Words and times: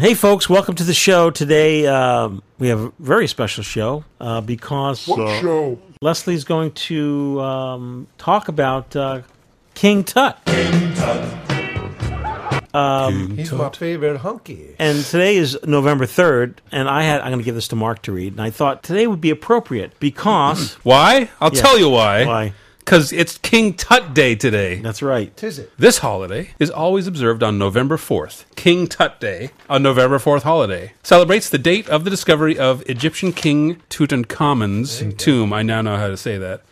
Hey, 0.00 0.14
folks, 0.14 0.48
welcome 0.48 0.74
to 0.76 0.84
the 0.84 0.94
show. 0.94 1.30
Today, 1.30 1.86
um, 1.86 2.42
we 2.58 2.68
have 2.68 2.80
a 2.80 2.92
very 2.98 3.28
special 3.28 3.62
show 3.62 4.02
uh, 4.18 4.40
because 4.40 5.06
What 5.06 5.20
uh, 5.20 5.40
show? 5.42 5.78
Leslie's 6.00 6.44
going 6.44 6.72
to 6.72 7.38
um, 7.42 8.06
talk 8.16 8.48
about 8.48 8.96
uh, 8.96 9.20
King 9.74 10.02
Tut. 10.04 10.38
He's 10.48 10.98
my 13.52 13.70
favorite 13.74 14.16
hunky. 14.20 14.74
And 14.78 15.04
today 15.04 15.36
is 15.36 15.58
November 15.66 16.06
3rd, 16.06 16.54
and 16.72 16.88
I 16.88 17.02
had 17.02 17.20
I'm 17.20 17.32
going 17.32 17.40
to 17.40 17.44
give 17.44 17.54
this 17.54 17.68
to 17.68 17.76
Mark 17.76 18.00
to 18.02 18.12
read, 18.12 18.32
and 18.32 18.40
I 18.40 18.48
thought 18.48 18.82
today 18.82 19.06
would 19.06 19.20
be 19.20 19.28
appropriate 19.30 20.00
because 20.00 20.74
Why? 20.82 21.28
I'll 21.42 21.54
Yeah. 21.54 21.60
tell 21.60 21.78
you 21.78 21.90
why. 21.90 22.24
Why? 22.24 22.54
Because 22.90 23.12
it's 23.12 23.38
King 23.38 23.74
Tut 23.74 24.14
Day 24.14 24.34
today. 24.34 24.80
that's 24.80 25.00
right. 25.00 25.36
Tis 25.36 25.60
it? 25.60 25.70
This 25.78 25.98
holiday 25.98 26.50
is 26.58 26.70
always 26.70 27.06
observed 27.06 27.40
on 27.40 27.56
November 27.56 27.96
4th. 27.96 28.46
King 28.56 28.88
Tut 28.88 29.20
Day, 29.20 29.50
a 29.68 29.78
November 29.78 30.18
4th 30.18 30.42
holiday, 30.42 30.94
celebrates 31.04 31.48
the 31.48 31.56
date 31.56 31.88
of 31.88 32.02
the 32.02 32.10
discovery 32.10 32.58
of 32.58 32.82
Egyptian 32.90 33.32
King 33.32 33.76
Tutankhamun's 33.90 35.14
tomb. 35.18 35.52
I 35.52 35.62
now 35.62 35.82
know 35.82 35.98
how 35.98 36.08
to 36.08 36.16
say 36.16 36.36
that. 36.38 36.64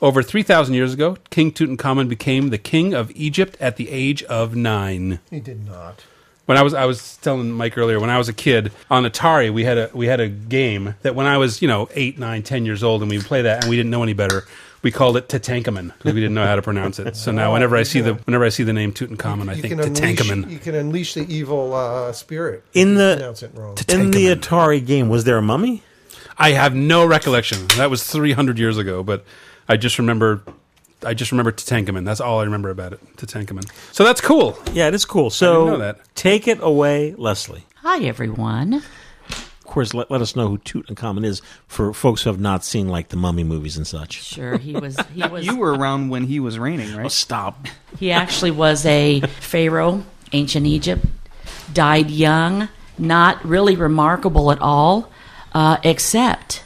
Over 0.00 0.22
3,000 0.22 0.72
years 0.72 0.94
ago, 0.94 1.18
King 1.28 1.52
Tutankhamun 1.52 2.08
became 2.08 2.48
the 2.48 2.56
king 2.56 2.94
of 2.94 3.10
Egypt 3.10 3.54
at 3.60 3.76
the 3.76 3.90
age 3.90 4.22
of 4.22 4.56
nine. 4.56 5.18
He 5.28 5.38
did 5.38 5.66
not. 5.66 6.02
When 6.48 6.56
I 6.56 6.62
was, 6.62 6.72
I 6.72 6.86
was 6.86 7.18
telling 7.18 7.52
Mike 7.52 7.76
earlier. 7.76 8.00
When 8.00 8.08
I 8.08 8.16
was 8.16 8.30
a 8.30 8.32
kid 8.32 8.72
on 8.90 9.04
Atari, 9.04 9.52
we 9.52 9.64
had 9.64 9.76
a 9.76 9.90
we 9.92 10.06
had 10.06 10.18
a 10.18 10.28
game 10.30 10.94
that 11.02 11.14
when 11.14 11.26
I 11.26 11.36
was 11.36 11.60
you 11.60 11.68
know 11.68 11.90
eight, 11.94 12.18
nine, 12.18 12.42
ten 12.42 12.64
years 12.64 12.82
old, 12.82 13.02
and 13.02 13.10
we 13.10 13.18
would 13.18 13.26
play 13.26 13.42
that, 13.42 13.64
and 13.64 13.70
we 13.70 13.76
didn't 13.76 13.90
know 13.90 14.02
any 14.02 14.14
better. 14.14 14.46
We 14.80 14.90
called 14.90 15.18
it 15.18 15.28
Tatankaman 15.28 15.92
because 15.98 16.14
we 16.14 16.20
didn't 16.22 16.32
know 16.32 16.46
how 16.46 16.56
to 16.56 16.62
pronounce 16.62 16.98
it. 17.00 17.16
So 17.16 17.32
now, 17.32 17.52
whenever 17.52 17.76
I 17.76 17.82
see 17.82 18.00
the 18.00 18.14
whenever 18.14 18.46
I 18.46 18.48
see 18.48 18.62
the 18.62 18.72
name 18.72 18.94
Tutankhamun, 18.94 19.50
I 19.50 19.54
You 19.54 19.60
think 19.60 19.74
can 19.74 19.80
unleash. 19.80 20.18
Tatankaman. 20.20 20.50
You 20.50 20.58
can 20.58 20.74
unleash 20.74 21.12
the 21.12 21.26
evil 21.30 21.74
uh, 21.74 22.12
spirit. 22.14 22.64
In 22.72 22.94
the- 22.94 23.34
it 23.42 23.50
wrong. 23.54 23.76
In 23.86 24.10
the 24.10 24.34
Atari 24.34 24.82
game, 24.86 25.10
was 25.10 25.24
there 25.24 25.36
a 25.36 25.42
mummy? 25.42 25.82
I 26.38 26.52
have 26.52 26.74
no 26.74 27.04
recollection. 27.04 27.66
That 27.76 27.90
was 27.90 28.04
three 28.04 28.32
hundred 28.32 28.58
years 28.58 28.78
ago, 28.78 29.02
but 29.02 29.22
I 29.68 29.76
just 29.76 29.98
remember. 29.98 30.40
I 31.04 31.14
just 31.14 31.30
remember 31.32 31.52
Tatankaman. 31.52 32.04
That's 32.04 32.20
all 32.20 32.40
I 32.40 32.44
remember 32.44 32.70
about 32.70 32.92
it. 32.92 33.16
Tatankaman. 33.16 33.70
So 33.92 34.04
that's 34.04 34.20
cool. 34.20 34.58
Yeah, 34.72 34.88
it 34.88 34.94
is 34.94 35.04
cool. 35.04 35.30
So 35.30 35.66
know 35.66 35.78
that. 35.78 36.00
take 36.14 36.48
it 36.48 36.58
away, 36.60 37.14
Leslie. 37.16 37.64
Hi, 37.76 38.00
everyone. 38.04 38.74
Of 39.30 39.64
course, 39.72 39.92
let, 39.94 40.10
let 40.10 40.20
us 40.22 40.34
know 40.34 40.48
who 40.48 40.58
Tutankhamun 40.58 41.24
is 41.24 41.42
for 41.66 41.92
folks 41.92 42.22
who 42.22 42.30
have 42.30 42.40
not 42.40 42.64
seen 42.64 42.88
like 42.88 43.08
the 43.10 43.16
Mummy 43.16 43.44
movies 43.44 43.76
and 43.76 43.86
such. 43.86 44.24
Sure, 44.24 44.56
he 44.58 44.72
was. 44.74 44.98
He 45.14 45.22
was. 45.28 45.46
You 45.46 45.56
were 45.56 45.74
around 45.74 46.08
when 46.08 46.24
he 46.24 46.40
was 46.40 46.58
reigning, 46.58 46.92
Oh, 46.94 46.98
right? 46.98 47.12
stop. 47.12 47.66
He 47.98 48.10
actually 48.10 48.50
was 48.50 48.84
a 48.86 49.20
pharaoh, 49.20 50.04
ancient 50.32 50.66
Egypt. 50.66 51.04
Died 51.72 52.10
young, 52.10 52.68
not 52.96 53.44
really 53.44 53.76
remarkable 53.76 54.50
at 54.50 54.60
all, 54.60 55.12
uh, 55.52 55.76
except 55.84 56.64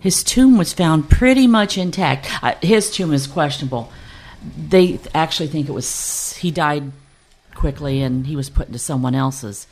his 0.00 0.24
tomb 0.24 0.58
was 0.58 0.72
found 0.72 1.10
pretty 1.10 1.46
much 1.46 1.78
intact. 1.78 2.28
Uh, 2.42 2.54
his 2.62 2.90
tomb 2.90 3.12
is 3.12 3.26
questionable. 3.26 3.92
They 4.56 4.98
actually 5.14 5.48
think 5.48 5.68
it 5.68 5.72
was 5.72 6.36
he 6.38 6.50
died 6.50 6.90
quickly 7.54 8.02
and 8.02 8.26
he 8.26 8.36
was 8.36 8.48
put 8.48 8.68
into 8.68 8.78
someone 8.78 9.14
else's. 9.14 9.66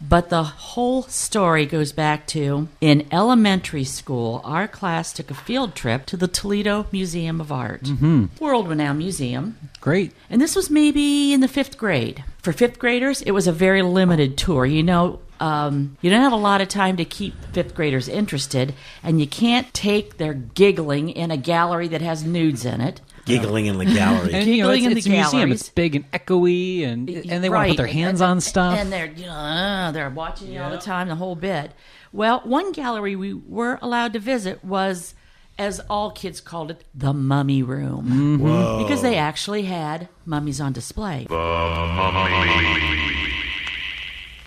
But 0.00 0.28
the 0.28 0.42
whole 0.42 1.02
story 1.04 1.66
goes 1.66 1.92
back 1.92 2.26
to 2.28 2.68
in 2.80 3.06
elementary 3.12 3.84
school, 3.84 4.40
our 4.44 4.66
class 4.66 5.12
took 5.12 5.30
a 5.30 5.34
field 5.34 5.74
trip 5.74 6.04
to 6.06 6.16
the 6.16 6.28
Toledo 6.28 6.86
Museum 6.90 7.40
of 7.40 7.52
Art, 7.52 7.84
mm-hmm. 7.84 8.26
world 8.40 8.68
renowned 8.68 8.98
museum. 8.98 9.56
Great. 9.80 10.12
And 10.28 10.42
this 10.42 10.56
was 10.56 10.68
maybe 10.68 11.32
in 11.32 11.40
the 11.40 11.48
fifth 11.48 11.78
grade. 11.78 12.24
For 12.38 12.52
fifth 12.52 12.78
graders, 12.78 13.22
it 13.22 13.30
was 13.30 13.46
a 13.46 13.52
very 13.52 13.82
limited 13.82 14.36
tour. 14.36 14.66
You 14.66 14.82
know, 14.82 15.20
um, 15.40 15.96
you 16.00 16.10
don't 16.10 16.20
have 16.22 16.32
a 16.32 16.36
lot 16.36 16.60
of 16.60 16.68
time 16.68 16.96
to 16.98 17.04
keep 17.04 17.34
fifth 17.52 17.74
graders 17.74 18.08
interested, 18.08 18.74
and 19.02 19.20
you 19.20 19.26
can't 19.26 19.72
take 19.74 20.16
their 20.18 20.34
giggling 20.34 21.08
in 21.10 21.30
a 21.30 21.36
gallery 21.36 21.88
that 21.88 22.00
has 22.02 22.24
nudes 22.24 22.64
in 22.64 22.80
it. 22.80 23.00
Giggling 23.26 23.66
in 23.66 23.78
the 23.78 23.86
gallery. 23.86 24.34
And 24.34 24.46
you 24.48 24.62
know, 24.62 24.74
Giggling 24.74 24.84
it's, 24.84 24.86
in 24.92 24.96
it's 24.98 25.04
the 25.06 25.10
a 25.12 25.14
museum. 25.16 25.40
galleries. 25.48 25.60
It's 25.60 25.68
big 25.70 25.96
and 25.96 26.10
echoey, 26.12 26.86
and 26.86 27.08
and 27.08 27.42
they 27.42 27.48
want 27.48 27.52
Right. 27.60 27.66
to 27.68 27.72
put 27.72 27.76
their 27.78 27.86
hands 27.86 28.20
And- 28.20 28.30
on 28.32 28.40
stuff. 28.40 28.78
And 28.78 28.92
they're, 28.92 29.06
you 29.10 29.26
know, 29.26 29.32
uh, 29.32 29.90
they're 29.92 30.10
watching 30.10 30.52
you 30.52 30.60
all 30.60 30.70
the 30.70 30.78
time, 30.78 31.08
the 31.08 31.14
whole 31.16 31.34
bit. 31.34 31.72
Well, 32.12 32.40
one 32.44 32.72
gallery 32.72 33.16
we 33.16 33.32
were 33.32 33.78
allowed 33.82 34.12
to 34.12 34.18
visit 34.18 34.62
was, 34.64 35.14
as 35.58 35.80
all 35.88 36.10
kids 36.10 36.40
called 36.40 36.70
it, 36.70 36.84
the 36.94 37.12
mummy 37.14 37.62
room. 37.62 38.38
Mm-hmm. 38.40 38.82
Because 38.82 39.00
they 39.02 39.16
actually 39.16 39.62
had 39.62 40.08
mummies 40.26 40.60
on 40.60 40.72
display. 40.72 41.26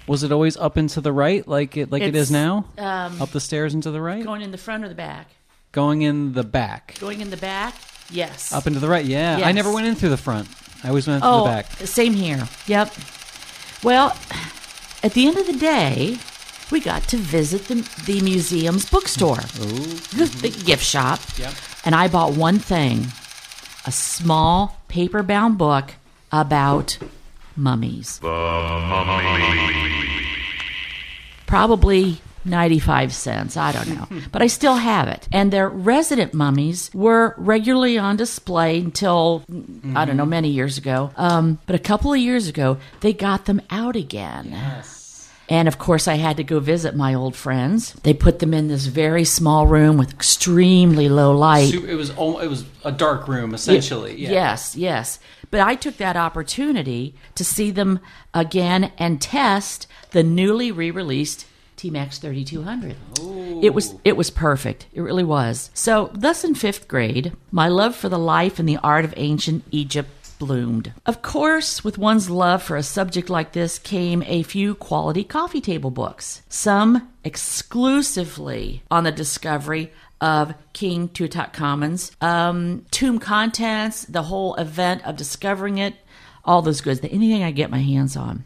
Was 0.08 0.24
it 0.24 0.32
always 0.32 0.56
up 0.58 0.78
and 0.78 0.90
to 0.92 1.02
the 1.02 1.12
right, 1.12 1.46
like 1.48 1.76
it 1.78 1.92
like 1.92 2.02
it 2.02 2.16
It's, 2.16 2.32
now? 2.32 2.66
um, 2.78 3.22
up 3.22 3.32
the 3.32 3.42
stairs 3.42 3.74
and 3.74 3.84
to 3.84 3.92
the 3.92 4.02
right, 4.02 4.24
Going 4.24 4.42
in 4.42 4.52
the 4.52 4.58
front 4.58 4.84
or 4.86 4.90
the 4.90 4.96
back? 4.96 5.28
going 5.74 6.02
in 6.02 6.34
the 6.34 6.44
back, 6.44 6.96
Going 7.00 7.20
in 7.22 7.30
the 7.30 7.38
back? 7.38 7.76
Yes. 8.10 8.54
up 8.54 8.66
and 8.66 8.74
to 8.76 8.80
the 8.80 8.88
right. 8.88 9.06
Yeah, 9.06 9.42
I 9.44 9.52
never 9.52 9.72
went 9.72 9.86
in 9.86 9.96
through 9.96 10.10
the 10.10 10.18
front. 10.18 10.48
I 10.84 10.90
always 10.90 11.08
went 11.08 11.22
through 11.22 11.30
oh, 11.32 11.44
the 11.44 11.50
back. 11.50 11.72
same 11.86 12.14
here. 12.14 12.48
Yep. 12.68 12.94
Well, 13.84 14.18
at 15.04 15.14
the 15.14 15.28
end 15.28 15.38
of 15.38 15.46
the 15.46 15.58
day, 15.58 16.18
we 16.72 16.80
got 16.80 17.04
to 17.10 17.18
visit 17.18 17.68
the, 17.68 17.76
the 18.06 18.22
museum's 18.22 18.90
bookstore, 18.90 19.36
the, 19.36 20.26
the 20.42 20.50
gift 20.66 20.84
shop. 20.86 21.20
Yep. 21.38 21.54
And 21.86 21.96
I 21.96 22.08
bought 22.08 22.34
one 22.34 22.60
thing 22.60 23.08
a 23.86 23.92
small 23.92 24.78
paper 24.88 25.22
bound 25.24 25.58
book 25.58 25.94
about 26.32 26.98
mummies. 27.58 28.20
Probably 31.46 32.20
95 32.46 33.14
cents. 33.14 33.58
I 33.58 33.72
don't 33.72 33.90
know. 33.90 34.22
but 34.32 34.42
I 34.42 34.48
still 34.48 34.76
have 34.76 35.08
it. 35.08 35.28
And 35.32 35.52
their 35.52 35.70
resident 35.70 36.34
mummies 36.34 36.90
were 36.94 37.36
regularly 37.38 37.98
on 37.98 38.16
display 38.16 38.80
until, 38.80 39.44
I 39.96 40.06
don't 40.06 40.18
know, 40.18 40.26
many 40.26 40.50
years 40.50 40.78
ago. 40.78 41.12
Um, 41.16 41.60
but 41.66 41.76
a 41.76 41.80
couple 41.80 42.14
of 42.14 42.20
years 42.20 42.48
ago, 42.48 42.78
they 43.02 43.14
got 43.14 43.46
them 43.46 43.62
out 43.70 43.96
again. 43.96 44.56
And 45.50 45.68
of 45.68 45.78
course, 45.78 46.08
I 46.08 46.16
had 46.16 46.38
to 46.38 46.44
go 46.44 46.60
visit 46.60 46.96
my 46.96 47.14
old 47.14 47.36
friends. 47.36 47.94
They 48.04 48.14
put 48.14 48.40
them 48.40 48.54
in 48.54 48.68
this 48.68 48.88
very 48.88 49.24
small 49.24 49.66
room 49.66 49.98
with 49.98 50.14
extremely 50.14 51.08
low 51.08 51.32
light. 51.32 51.74
It 51.74 51.96
was 51.96 52.10
it 52.10 52.50
was 52.50 52.66
a 52.84 52.92
dark 52.92 53.28
room 53.28 53.54
essentially. 53.54 54.16
Yeah. 54.16 54.32
Yes, 54.32 54.76
yes. 54.76 55.20
But 55.50 55.62
I 55.62 55.76
took 55.76 55.98
that 55.98 56.18
opportunity 56.18 57.16
to 57.36 57.46
see 57.46 57.72
them 57.72 58.00
again 58.34 58.92
and 58.98 59.22
test 59.22 59.88
the 60.12 60.24
newly 60.24 60.72
re-released 60.72 61.46
T-Max 61.78 62.18
3200. 62.18 62.96
It 63.64 63.74
was 63.74 63.96
it 64.04 64.18
was 64.18 64.30
perfect. 64.32 64.88
It 64.94 65.02
really 65.02 65.24
was. 65.24 65.70
So, 65.74 66.10
thus 66.14 66.44
in 66.44 66.56
5th 66.56 66.88
grade, 66.88 67.34
my 67.52 67.68
love 67.68 67.96
for 67.96 68.10
the 68.10 68.20
life 68.20 68.60
and 68.60 68.68
the 68.68 68.78
art 68.78 69.06
of 69.06 69.14
ancient 69.16 69.64
Egypt 69.72 70.10
bloomed. 70.40 70.94
Of 71.06 71.22
course, 71.22 71.84
with 71.84 71.98
one's 71.98 72.30
love 72.30 72.64
for 72.64 72.78
a 72.78 72.84
subject 72.84 73.30
like 73.30 73.54
this 73.54 73.80
came 73.80 74.24
a 74.24 74.44
few 74.44 74.76
quality 74.76 75.24
coffee 75.24 75.62
table 75.62 75.92
books, 75.92 76.42
some 76.50 77.10
exclusively 77.24 78.84
on 78.90 79.04
the 79.04 79.12
discovery 79.12 79.92
of 80.20 80.54
King 80.74 81.10
Tutankhamun's 81.10 82.12
um, 82.22 82.86
tomb 82.92 83.20
contents, 83.20 84.06
the 84.06 84.24
whole 84.24 84.56
event 84.56 85.06
of 85.06 85.16
discovering 85.16 85.78
it, 85.78 85.96
all 86.44 86.62
those 86.62 86.82
goods, 86.82 87.02
anything 87.12 87.44
I 87.44 87.52
get 87.52 87.70
my 87.70 87.82
hands 87.82 88.16
on. 88.16 88.46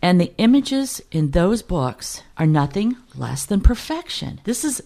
And 0.00 0.20
the 0.20 0.32
images 0.38 1.00
in 1.12 1.30
those 1.30 1.62
books 1.62 2.22
are 2.36 2.46
nothing 2.46 2.96
less 3.14 3.44
than 3.44 3.60
perfection. 3.60 4.40
This 4.44 4.64
is 4.64 4.82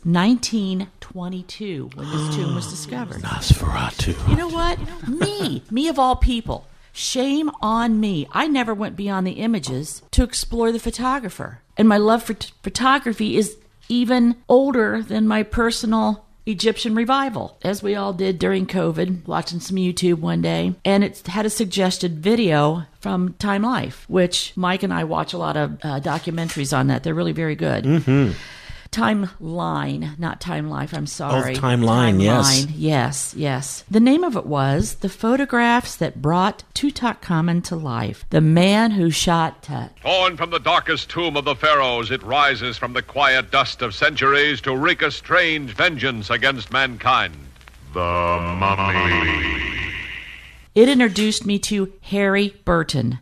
1922 1.17 1.91
when 1.95 2.11
this 2.11 2.37
tomb 2.37 2.55
was 2.55 2.69
discovered. 2.71 3.23
Nosferatu. 3.23 4.29
You 4.29 4.37
know 4.37 4.49
what? 4.49 4.79
me, 5.09 5.63
me 5.71 5.89
of 5.89 5.99
all 5.99 6.17
people. 6.17 6.67
Shame 6.93 7.51
on 7.61 8.01
me. 8.01 8.27
I 8.33 8.47
never 8.47 8.73
went 8.73 8.97
beyond 8.97 9.27
the 9.27 9.33
images 9.33 10.03
to 10.13 10.23
explore 10.23 10.73
the 10.73 10.79
photographer. 10.79 11.61
And 11.77 11.89
my 11.89 11.99
love 11.99 12.23
for 12.23 12.35
t- 12.35 12.51
photography 12.63 13.37
is 13.37 13.59
even 13.89 14.37
older 14.49 15.03
than 15.03 15.29
my 15.29 15.43
personal 15.43 16.25
Egyptian 16.47 16.95
revival, 16.95 17.59
as 17.63 17.83
we 17.83 17.97
all 17.97 18.13
did 18.13 18.39
during 18.39 18.67
COVID, 18.67 19.27
watching 19.27 19.59
some 19.61 19.77
YouTube 19.77 20.21
one 20.21 20.41
day. 20.41 20.75
And 20.85 21.03
it 21.03 21.27
had 21.27 21.45
a 21.45 21.51
suggested 21.51 22.19
video 22.21 22.85
from 23.01 23.35
Time 23.35 23.63
Life, 23.63 24.05
which 24.09 24.53
Mike 24.57 24.83
and 24.85 24.95
I 24.95 25.05
watch 25.05 25.33
a 25.33 25.39
lot 25.39 25.57
of 25.57 25.73
uh, 25.83 26.01
documentaries 26.01 26.77
on 26.77 26.87
that. 26.87 27.03
They're 27.03 27.15
really 27.15 27.33
very 27.33 27.57
good. 27.57 27.85
Mm-hmm. 27.85 28.33
Timeline, 28.91 30.19
not 30.19 30.41
Time 30.41 30.69
Life. 30.71 30.95
I'm 30.95 31.07
sorry. 31.07 31.55
Timeline, 31.57 32.23
yes. 32.23 32.65
Timeline, 32.65 32.73
Yes, 32.77 33.35
yes. 33.37 33.85
The 33.91 34.01
name 34.01 34.25
of 34.25 34.37
it 34.37 34.47
was 34.47 34.97
The 34.97 35.09
Photographs 35.09 35.97
That 35.97 36.23
Brought 36.23 36.65
Tutankhamun 36.75 37.63
to 37.65 37.77
Life. 37.77 38.25
The 38.31 38.41
Man 38.41 38.93
Who 38.93 39.11
Shot 39.11 39.63
Tut. 39.63 39.91
Torn 40.01 40.37
from 40.37 40.51
the 40.51 40.59
darkest 40.59 41.11
tomb 41.11 41.37
of 41.37 41.45
the 41.45 41.55
pharaohs, 41.55 42.11
it 42.11 42.23
rises 42.23 42.77
from 42.77 42.93
the 42.93 43.03
quiet 43.03 43.51
dust 43.51 43.83
of 43.83 43.95
centuries 43.95 44.61
to 44.63 44.77
wreak 44.77 45.03
a 45.03 45.11
strange 45.11 45.73
vengeance 45.73 46.31
against 46.31 46.73
mankind. 46.73 47.35
The 47.93 48.01
Mummy. 48.01 49.63
It 50.75 50.89
introduced 50.91 51.47
me 51.47 51.59
to 51.61 51.93
Harry 52.03 52.55
Burton, 52.67 53.19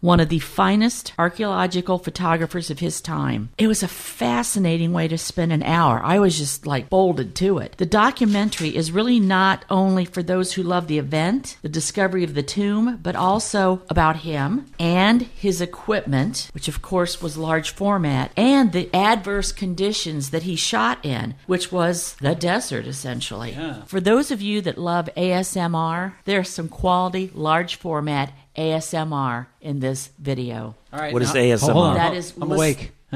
one 0.00 0.20
of 0.20 0.28
the 0.28 0.38
finest 0.38 1.12
archaeological 1.18 1.98
photographers 1.98 2.70
of 2.70 2.78
his 2.78 3.00
time. 3.00 3.48
It 3.58 3.66
was 3.66 3.82
a 3.82 3.88
fascinating 3.88 4.92
way 4.92 5.08
to 5.08 5.18
spend 5.18 5.52
an 5.52 5.62
hour. 5.62 6.00
I 6.02 6.18
was 6.18 6.38
just 6.38 6.66
like 6.66 6.88
bolted 6.88 7.34
to 7.36 7.58
it. 7.58 7.76
The 7.78 7.86
documentary 7.86 8.76
is 8.76 8.92
really 8.92 9.20
not 9.20 9.64
only 9.70 10.04
for 10.04 10.22
those 10.22 10.52
who 10.52 10.62
love 10.62 10.86
the 10.86 10.98
event, 10.98 11.56
the 11.62 11.68
discovery 11.68 12.24
of 12.24 12.34
the 12.34 12.42
tomb, 12.42 12.98
but 13.02 13.16
also 13.16 13.82
about 13.90 14.16
him 14.18 14.66
and 14.78 15.22
his 15.22 15.60
equipment, 15.60 16.48
which 16.52 16.68
of 16.68 16.82
course 16.82 17.20
was 17.20 17.36
large 17.36 17.70
format, 17.70 18.30
and 18.36 18.72
the 18.72 18.92
adverse 18.94 19.52
conditions 19.52 20.30
that 20.30 20.44
he 20.44 20.56
shot 20.56 21.04
in, 21.04 21.34
which 21.46 21.72
was 21.72 22.14
the 22.20 22.34
desert 22.34 22.86
essentially. 22.86 23.56
For 23.86 24.00
those 24.00 24.30
of 24.30 24.42
you 24.42 24.60
that 24.62 24.78
love 24.78 25.08
ASMR, 25.16 26.14
there's 26.24 26.48
some 26.48 26.68
quality 26.68 27.30
large 27.34 27.76
format 27.76 28.32
ASMR 28.58 29.46
in 29.60 29.80
this 29.80 30.10
video. 30.18 30.74
All 30.92 30.98
right. 31.00 31.12
What 31.12 31.22
is 31.22 31.32
now- 31.34 31.40
ASMR? 31.40 31.72
Hold 31.72 31.86
on. 31.86 31.94
That 31.96 32.14
is 32.14 32.34
I'm 32.40 32.48
lis- 32.48 32.56
awake. 32.58 32.92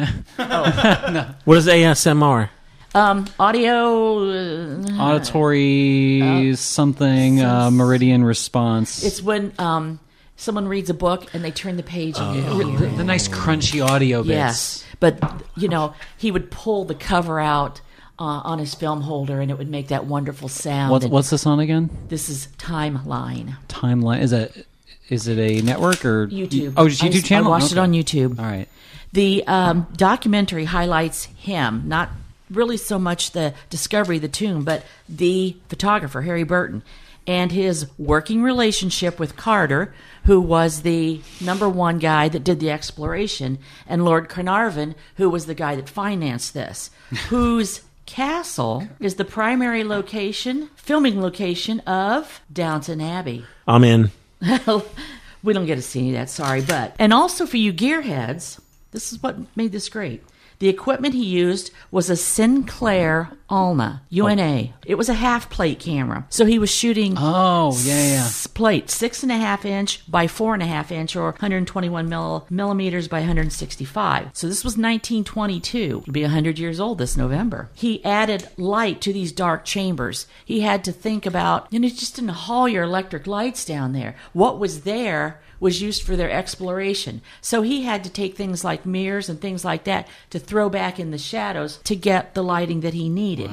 What 1.45 1.59
is 1.59 1.67
ASMR? 1.67 2.49
Um, 2.95 3.27
audio. 3.39 4.29
uh, 4.29 4.83
Auditory 4.99 6.55
something 6.57 7.41
uh, 7.43 7.71
meridian 7.71 8.23
response. 8.25 9.03
It's 9.05 9.23
when 9.23 9.53
um, 9.59 9.99
someone 10.37 10.69
reads 10.69 10.91
a 10.91 10.95
book 10.95 11.33
and 11.35 11.43
they 11.45 11.51
turn 11.51 11.77
the 11.77 11.83
page 11.83 12.17
and 12.19 12.37
you 12.37 12.43
hear 12.43 12.79
the, 12.79 12.97
the 12.99 13.05
nice 13.05 13.29
crunchy 13.29 13.85
audio 13.87 14.23
bits. 14.23 14.29
Yes, 14.31 14.85
but 15.01 15.43
you 15.57 15.69
know 15.69 15.95
he 16.17 16.31
would 16.31 16.51
pull 16.51 16.85
the 16.85 16.95
cover 16.95 17.41
out 17.41 17.81
uh, 18.19 18.25
on 18.45 18.59
his 18.59 18.75
film 18.75 19.01
holder, 19.03 19.41
and 19.41 19.51
it 19.51 19.57
would 19.59 19.71
make 19.71 19.89
that 19.89 20.05
wonderful 20.07 20.49
sound. 20.49 20.91
What's, 20.91 21.05
And 21.05 21.13
what's 21.13 21.31
this 21.31 21.47
on 21.47 21.61
again? 21.61 21.91
this 22.09 22.29
is 22.29 22.49
Timeline 22.59 23.57
Timeline. 23.69 24.21
Is 24.21 24.33
it 24.33 24.67
is 25.13 25.29
it 25.29 25.39
a 25.39 25.61
network 25.61 26.05
or 26.07 26.27
YouTube. 26.29 26.75
Oh, 26.77 26.89
just 26.89 27.05
I- 27.05 27.09
YouTube 27.09 27.25
channel. 27.25 27.53
I 27.53 27.59
watched 27.59 27.73
it 27.73 27.79
on 27.79 27.93
YouTube. 27.93 28.39
All 28.39 28.45
right. 28.47 28.69
The 29.13 29.47
um, 29.47 29.87
documentary 29.95 30.65
highlights 30.65 31.25
him, 31.25 31.83
not 31.87 32.09
really 32.51 32.79
so 32.79 32.99
much 32.99 33.33
the 33.33 33.53
discovery 33.69 34.17
of 34.17 34.23
the 34.23 34.29
tomb, 34.29 34.65
but 34.65 34.85
the 35.09 35.55
photographer, 35.69 36.23
Harry 36.23 36.45
Burton, 36.45 36.83
and 37.27 37.53
his 37.53 37.87
working 37.99 38.43
relationship 38.43 39.21
with 39.21 39.37
Carter, 39.37 39.95
who 40.25 40.41
was 40.41 40.81
the 40.81 41.21
number 41.43 41.69
one 41.69 41.99
guy 41.99 42.31
that 42.31 42.43
did 42.43 42.59
the 42.59 42.71
exploration, 42.71 43.59
and 43.87 44.05
Lord 44.07 44.31
Carnarvon, 44.31 44.95
who 45.17 45.29
was 45.29 45.45
the 45.45 45.55
guy 45.55 45.77
that 45.77 45.91
financed 45.91 46.55
this, 46.55 46.91
whose 47.29 47.83
castle 48.07 48.89
is 48.99 49.17
the 49.17 49.25
primary 49.27 49.85
location, 49.85 50.71
filming 50.75 51.21
location 51.21 51.81
of 51.81 52.41
Downton 52.51 53.03
Abbey. 53.03 53.45
I'm 53.69 53.85
in. 53.85 54.11
we 55.43 55.53
don't 55.53 55.67
get 55.67 55.77
to 55.77 55.83
see 55.83 56.01
any 56.01 56.09
of 56.11 56.15
that, 56.15 56.31
sorry. 56.31 56.63
But 56.63 56.95
and 56.99 57.13
also 57.13 57.47
for 57.47 57.57
you 57.57 57.73
gearheads, 57.73 58.61
this 58.91 59.13
is 59.13 59.23
what 59.23 59.37
made 59.57 59.73
this 59.73 59.89
great. 59.89 60.23
The 60.59 60.69
equipment 60.69 61.15
he 61.15 61.25
used 61.25 61.71
was 61.91 62.09
a 62.09 62.17
Sinclair 62.17 63.31
Alna 63.51 64.01
UNA. 64.11 64.73
It 64.87 64.95
was 64.97 65.09
a 65.09 65.15
half 65.15 65.51
plate 65.51 65.79
camera, 65.81 66.27
so 66.31 66.45
he 66.47 66.59
was 66.59 66.71
shooting 66.71 67.15
Oh 67.19 67.77
yeah 67.83 67.95
yeah. 68.15 68.25
s- 68.25 68.47
plate 68.47 68.89
six 68.91 69.23
and 69.23 69.31
a 69.33 69.37
half 69.37 69.65
inch 69.65 70.11
by 70.11 70.27
four 70.27 70.55
and 70.55 70.63
a 70.63 70.67
half 70.67 70.91
inch, 70.93 71.17
or 71.17 71.33
121 71.33 72.09
mil- 72.09 72.47
millimeters 72.49 73.09
by 73.09 73.19
165. 73.19 74.31
So 74.33 74.47
this 74.49 74.65
was 74.65 74.77
1922. 74.79 76.01
It'll 76.03 76.13
be 76.13 76.23
100 76.23 76.59
years 76.59 76.81
old 76.81 76.99
this 76.99 77.17
November. 77.17 77.69
He 77.75 78.05
added 78.05 78.49
light 78.57 79.01
to 79.03 79.13
these 79.13 79.33
dark 79.33 79.65
chambers. 79.65 80.27
He 80.45 80.61
had 80.61 80.85
to 80.85 80.93
think 80.93 81.27
about, 81.27 81.67
you 81.71 81.81
know, 81.81 81.89
just 81.89 82.17
didn't 82.17 82.31
haul 82.31 82.69
your 82.69 82.85
electric 82.85 83.27
lights 83.27 83.65
down 83.65 83.93
there. 83.93 84.17
What 84.33 84.59
was 84.59 84.83
there 84.83 85.41
was 85.63 85.81
used 85.81 86.03
for 86.03 86.17
their 86.17 86.31
exploration. 86.31 87.23
So 87.41 87.63
he 87.63 87.83
had 87.83 88.03
to 88.05 88.11
take 88.11 88.37
things 88.37 88.65
like 88.65 88.85
mirrors 88.85 89.29
and 89.29 89.41
things 89.41 89.65
like 89.65 89.85
that 89.85 90.09
to 90.31 90.39
throw 90.39 90.69
back 90.69 90.99
in 91.01 91.11
the 91.13 91.19
shadows 91.19 91.79
to 91.85 91.95
get 91.97 92.35
the 92.35 92.43
lighting 92.43 92.81
that 92.81 92.95
he 92.95 93.09
needed. 93.09 93.51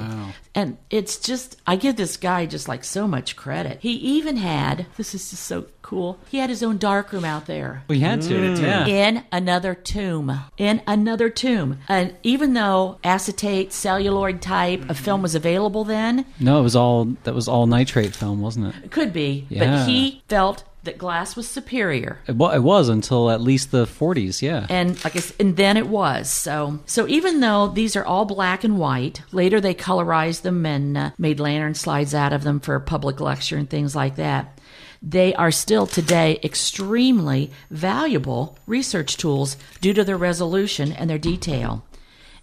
And 0.56 0.78
it's 0.90 1.18
just, 1.20 1.56
I 1.68 1.76
give 1.76 1.96
this 1.96 2.18
guy 2.18 2.46
just 2.48 2.68
like 2.68 2.84
so 2.84 3.08
much 3.08 3.36
credit. 3.36 3.78
He 3.82 3.92
even 3.92 4.38
had, 4.38 4.88
this 4.98 5.14
is 5.14 5.30
just 5.30 5.44
so 5.44 5.68
cool, 5.84 6.18
he 6.30 6.40
had 6.40 6.50
his 6.50 6.62
own 6.64 6.78
darkroom 6.78 7.24
out 7.26 7.46
there 7.46 7.84
We 7.88 8.00
had 8.00 8.22
to. 8.24 8.34
Mm. 8.34 8.62
Yeah. 8.62 8.86
in 8.88 9.24
another 9.32 9.74
tomb. 9.76 10.40
In 10.58 10.82
another 10.88 11.30
tomb. 11.30 11.78
And 11.88 12.16
even 12.24 12.54
though 12.54 12.98
acetate, 13.04 13.72
celluloid 13.72 14.42
type 14.42 14.90
of 14.90 14.98
film 14.98 15.22
was 15.22 15.36
available 15.36 15.84
then, 15.84 16.26
No, 16.40 16.60
it 16.60 16.64
was 16.64 16.76
all 16.76 17.06
that 17.24 17.34
was 17.36 17.48
all 17.48 17.68
nitrate 17.68 18.16
film, 18.16 18.42
wasn't 18.42 18.68
it? 18.76 18.86
it 18.86 18.92
could 18.92 19.14
be, 19.14 19.46
Yeah. 19.50 19.60
but 19.84 19.88
he 19.90 20.24
felt 20.28 20.64
that 20.84 20.98
glass 20.98 21.36
was 21.36 21.48
superior. 21.48 22.20
It, 22.28 22.36
wa- 22.36 22.52
it 22.54 22.64
was 22.64 22.88
until 22.90 23.30
at 23.30 23.42
least 23.42 23.72
the 23.72 23.86
40s. 23.86 24.42
Yeah. 24.42 24.66
and 24.70 25.02
like 25.04 25.16
I 25.16 25.20
said, 25.20 25.36
and 25.40 25.58
then 25.58 25.76
it 25.78 25.88
was 25.88 26.30
so. 26.30 26.80
So 26.86 27.08
even 27.08 27.42
though 27.42 27.68
these 27.68 27.96
are 27.96 28.06
all 28.06 28.26
black 28.26 28.64
and 28.64 28.78
white, 28.80 29.22
later 29.32 29.60
they 29.60 29.74
colorized 29.74 30.44
them 30.44 30.66
and 30.66 30.98
uh, 30.98 31.12
made 31.18 31.40
lantern 31.40 31.76
slides 31.76 32.14
out 32.16 32.32
of 32.34 32.44
them 32.44 32.60
for 32.60 32.80
public 32.80 33.20
lecture 33.20 33.58
and 33.58 33.70
things 33.70 33.96
like 33.96 34.16
that. 34.16 34.60
They 35.02 35.34
are 35.36 35.52
still 35.52 35.88
today 35.88 36.40
extremely 36.44 37.52
valuable 37.72 38.58
research 38.68 39.16
tools 39.18 39.56
due 39.80 39.94
to 39.94 40.04
their 40.04 40.18
resolution 40.18 40.92
and 40.92 41.10
their 41.10 41.18
detail. 41.18 41.86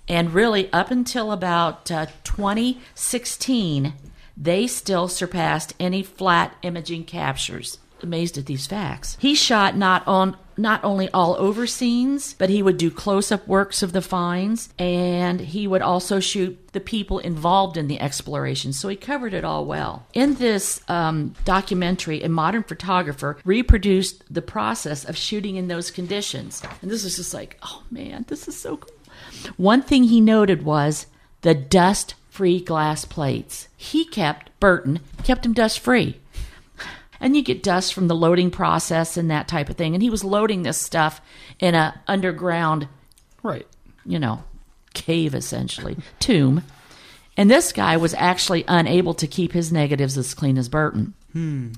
And 0.08 0.32
really, 0.32 0.72
up 0.72 0.90
until 0.90 1.32
about 1.32 1.90
uh, 1.90 2.06
2016, 2.24 3.92
they 4.36 4.66
still 4.66 5.08
surpassed 5.08 5.74
any 5.80 6.02
flat 6.02 6.54
imaging 6.62 7.04
captures. 7.04 7.78
Amazed 8.02 8.36
at 8.38 8.46
these 8.46 8.66
facts. 8.66 9.16
He 9.20 9.34
shot 9.34 9.76
not 9.76 10.06
on 10.06 10.36
not 10.58 10.82
only 10.84 11.08
all 11.10 11.34
over 11.36 11.66
scenes, 11.66 12.34
but 12.34 12.48
he 12.48 12.62
would 12.62 12.78
do 12.78 12.90
close-up 12.90 13.46
works 13.46 13.82
of 13.82 13.92
the 13.92 14.00
finds, 14.00 14.70
and 14.78 15.40
he 15.40 15.66
would 15.66 15.82
also 15.82 16.18
shoot 16.18 16.58
the 16.72 16.80
people 16.80 17.18
involved 17.18 17.76
in 17.76 17.88
the 17.88 18.00
exploration. 18.00 18.72
So 18.72 18.88
he 18.88 18.96
covered 18.96 19.34
it 19.34 19.44
all 19.44 19.66
well. 19.66 20.06
In 20.14 20.34
this 20.36 20.80
um, 20.88 21.34
documentary, 21.44 22.22
a 22.22 22.28
modern 22.28 22.62
photographer 22.62 23.38
reproduced 23.44 24.22
the 24.32 24.42
process 24.42 25.04
of 25.04 25.16
shooting 25.16 25.56
in 25.56 25.68
those 25.68 25.90
conditions, 25.90 26.62
and 26.80 26.90
this 26.90 27.04
is 27.04 27.16
just 27.16 27.34
like, 27.34 27.58
oh 27.62 27.82
man, 27.90 28.24
this 28.28 28.48
is 28.48 28.58
so 28.58 28.78
cool. 28.78 28.94
One 29.56 29.82
thing 29.82 30.04
he 30.04 30.20
noted 30.20 30.64
was 30.64 31.06
the 31.42 31.54
dust 31.54 32.14
free 32.30 32.60
glass 32.60 33.04
plates. 33.04 33.68
He 33.76 34.04
kept, 34.04 34.58
Burton, 34.60 35.00
kept 35.22 35.42
them 35.42 35.52
dust 35.52 35.80
free. 35.80 36.20
And 37.20 37.36
you 37.36 37.42
get 37.42 37.62
dust 37.62 37.94
from 37.94 38.08
the 38.08 38.14
loading 38.14 38.50
process 38.50 39.16
and 39.16 39.30
that 39.30 39.48
type 39.48 39.68
of 39.68 39.76
thing. 39.76 39.94
And 39.94 40.02
he 40.02 40.10
was 40.10 40.24
loading 40.24 40.62
this 40.62 40.78
stuff 40.78 41.20
in 41.58 41.74
a 41.74 42.00
underground, 42.06 42.88
Right. 43.42 43.66
you 44.04 44.18
know, 44.18 44.44
cave 44.94 45.34
essentially, 45.34 45.96
tomb. 46.20 46.62
And 47.36 47.50
this 47.50 47.72
guy 47.72 47.96
was 47.96 48.14
actually 48.14 48.64
unable 48.66 49.14
to 49.14 49.26
keep 49.26 49.52
his 49.52 49.72
negatives 49.72 50.16
as 50.16 50.34
clean 50.34 50.56
as 50.58 50.68
Burton. 50.68 51.14
Hmm. 51.32 51.72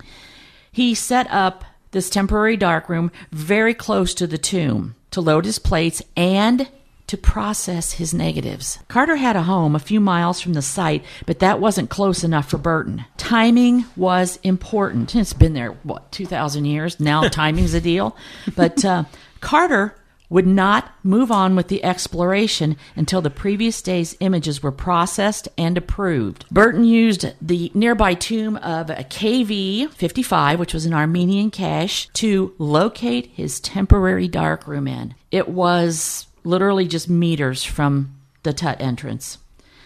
He 0.71 0.95
set 0.95 1.28
up 1.30 1.64
this 1.90 2.11
temporary 2.11 2.57
darkroom 2.57 3.11
very 3.33 3.75
close 3.75 4.14
to 4.14 4.26
the 4.26 4.38
tomb 4.38 4.95
to 5.11 5.21
load 5.21 5.45
his 5.47 5.59
plates 5.59 6.02
and 6.16 6.68
to 7.09 7.17
process 7.17 7.93
his 7.93 8.15
negatives. 8.15 8.79
Carter 8.88 9.17
had 9.17 9.37
a 9.37 9.43
home 9.43 9.75
a 9.75 9.81
few 9.81 10.00
miles 10.00 10.41
from 10.41 10.53
the 10.53 10.62
site, 10.62 11.05
but 11.27 11.41
that 11.41 11.61
wasn't 11.61 11.91
close 11.91 12.23
enough 12.23 12.49
for 12.49 12.59
Burton. 12.59 13.05
Timing 13.17 13.85
was 13.97 14.38
important. 14.43 15.15
It's 15.15 15.33
been 15.33 15.55
there, 15.55 15.73
what, 15.83 16.12
2,000 16.12 16.65
years? 16.65 17.00
Now 17.00 17.23
timing's 17.29 17.75
a 17.75 17.81
deal. 17.81 18.17
But 18.55 18.85
uh, 18.85 19.05
Carter 19.41 19.95
would 20.31 20.47
not 20.47 20.93
move 21.03 21.31
on 21.33 21.57
with 21.57 21.69
the 21.69 21.83
exploration 21.83 22.77
until 22.95 23.21
the 23.21 23.31
previous 23.31 23.81
day's 23.81 24.17
images 24.21 24.62
were 24.62 24.73
processed 24.73 25.49
and 25.57 25.79
approved. 25.79 26.45
Burton 26.50 26.85
used 26.85 27.27
the 27.41 27.71
nearby 27.75 28.15
tomb 28.15 28.57
of 28.57 28.91
a 28.91 29.05
KV 29.05 29.91
55, 29.91 30.59
which 30.59 30.75
was 30.75 30.85
an 30.85 30.93
Amarna 30.93 31.50
cache, 31.50 32.09
to 32.12 32.55
locate 32.59 33.31
his 33.35 33.61
temporary 33.61 34.29
darkroom 34.29 34.87
in. 34.87 35.15
It 35.31 35.49
was 35.49 36.27
literally 36.49 36.88
just 36.88 37.11
meters 37.11 37.62
from 37.62 38.14
the 38.43 38.52
Tut 38.52 38.81
entrance. 38.81 39.38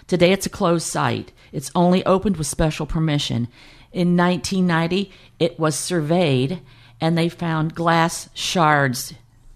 Today 0.06 0.32
it's 0.32 0.46
a 0.46 0.50
closed 0.50 0.86
site. 0.86 1.32
It's 1.50 1.70
only 1.74 2.04
opened 2.06 2.36
with 2.36 2.46
special 2.46 2.86
permission. 2.86 3.48
In 3.92 4.16
1990, 4.16 5.10
it 5.38 5.58
was 5.58 5.74
surveyed 5.74 6.60
and 7.00 7.18
they 7.18 7.28
found 7.28 7.74
glass 7.74 8.28
shards 8.32 9.12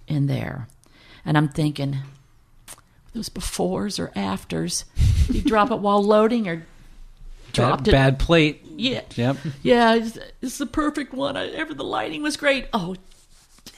in 0.09 0.27
there. 0.27 0.67
And 1.25 1.39
I'm 1.39 1.49
thinking, 1.49 1.99
those 3.15 3.29
befores 3.29 3.99
or 3.99 4.13
afters? 4.17 4.85
Did 5.27 5.37
he 5.37 5.41
drop 5.43 5.71
it 5.71 5.79
while 5.79 6.03
loading 6.03 6.49
or 6.49 6.67
dropped 7.53 7.85
bad, 7.85 7.89
it? 7.89 7.93
bad 7.93 8.19
plate. 8.19 8.63
Yeah. 8.77 9.03
Yep. 9.15 9.37
Yeah, 9.63 9.95
it's, 9.95 10.19
it's 10.43 10.59
the 10.59 10.67
perfect 10.67 11.15
one. 11.15 11.37
I, 11.37 11.49
ever 11.51 11.73
the 11.73 11.85
lighting 11.85 12.23
was 12.23 12.37
great. 12.37 12.67
Oh, 12.73 12.97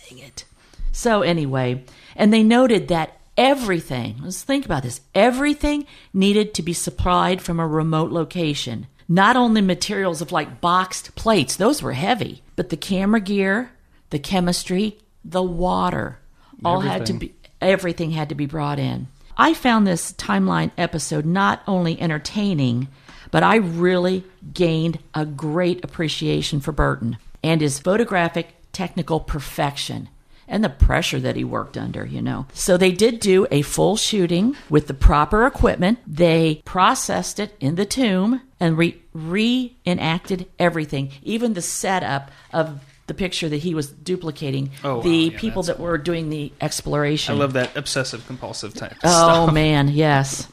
dang 0.09 0.19
it. 0.19 0.45
So 0.93 1.23
anyway, 1.23 1.85
and 2.17 2.33
they 2.33 2.43
noted 2.43 2.89
that 2.89 3.18
everything, 3.39 4.17
let's 4.23 4.43
think 4.43 4.67
about 4.67 4.83
this, 4.83 5.01
everything 5.15 5.87
needed 6.13 6.53
to 6.53 6.63
be 6.63 6.73
supplied 6.75 7.41
from 7.41 7.61
a 7.61 7.67
remote 7.67 8.11
location. 8.11 8.89
Not 9.09 9.37
only 9.37 9.63
materials 9.63 10.21
of 10.21 10.33
like 10.33 10.61
boxed 10.61 11.15
plates, 11.15 11.57
those 11.57 11.81
were 11.81 11.93
heavy, 11.93 12.43
but 12.57 12.69
the 12.69 12.77
camera 12.77 13.21
gear, 13.21 13.71
the 14.11 14.19
chemistry, 14.19 14.99
the 15.25 15.43
water, 15.43 16.19
all 16.65 16.81
had 16.81 17.07
to 17.07 17.13
be 17.15 17.35
everything 17.61 18.11
had 18.11 18.29
to 18.29 18.35
be 18.35 18.47
brought 18.47 18.79
in. 18.79 19.07
I 19.37 19.55
found 19.55 19.87
this 19.87 20.13
timeline 20.13 20.73
episode 20.77 21.25
not 21.25 21.63
only 21.67 22.01
entertaining, 22.01 22.89
but 23.31 23.43
I 23.43 23.57
really 23.57 24.25
gained 24.53 24.99
a 25.15 25.25
great 25.25 25.85
appreciation 25.85 26.61
for 26.61 26.73
Burton 26.73 27.19
and 27.43 27.61
his 27.61 27.79
photographic 27.79 28.55
technical 28.73 29.21
perfection 29.21 30.09
and 30.49 30.65
the 30.65 30.69
pressure 30.69 31.21
that 31.21 31.37
he 31.37 31.45
worked 31.45 31.77
under, 31.77 32.05
you 32.05 32.23
know. 32.23 32.47
So 32.55 32.77
they 32.77 32.93
did 32.93 33.21
do 33.21 33.47
a 33.51 33.63
full 33.63 33.97
shooting 33.97 34.57
with 34.69 34.87
the 34.87 34.95
proper 34.95 35.47
equipment. 35.47 35.99
They 36.07 36.63
processed 36.65 37.39
it 37.39 37.55
in 37.61 37.75
the 37.75 37.87
tomb 37.87 38.41
and 38.59 38.77
re- 38.77 39.01
reenacted 39.13 40.49
everything, 40.59 41.13
even 41.23 41.53
the 41.53 41.63
setup 41.63 42.31
of 42.53 42.81
the 43.07 43.15
picture 43.15 43.49
that 43.49 43.59
he 43.59 43.75
was 43.75 43.91
duplicating. 43.91 44.71
Oh, 44.85 45.03
the 45.03 45.29
wow. 45.29 45.33
Yeah, 45.33 45.41
people 45.41 45.63
that's 45.63 45.79
that 45.79 45.83
were 45.83 45.99
doing 45.99 46.31
the 46.31 46.53
exploration. 46.61 47.35
I 47.35 47.39
love 47.39 47.55
that 47.55 47.77
obsessive 47.77 48.27
compulsive 48.27 48.75
type. 48.75 48.97
Oh 49.05 49.45
stuff. 49.45 49.55
man, 49.55 49.89
yes. 49.89 50.49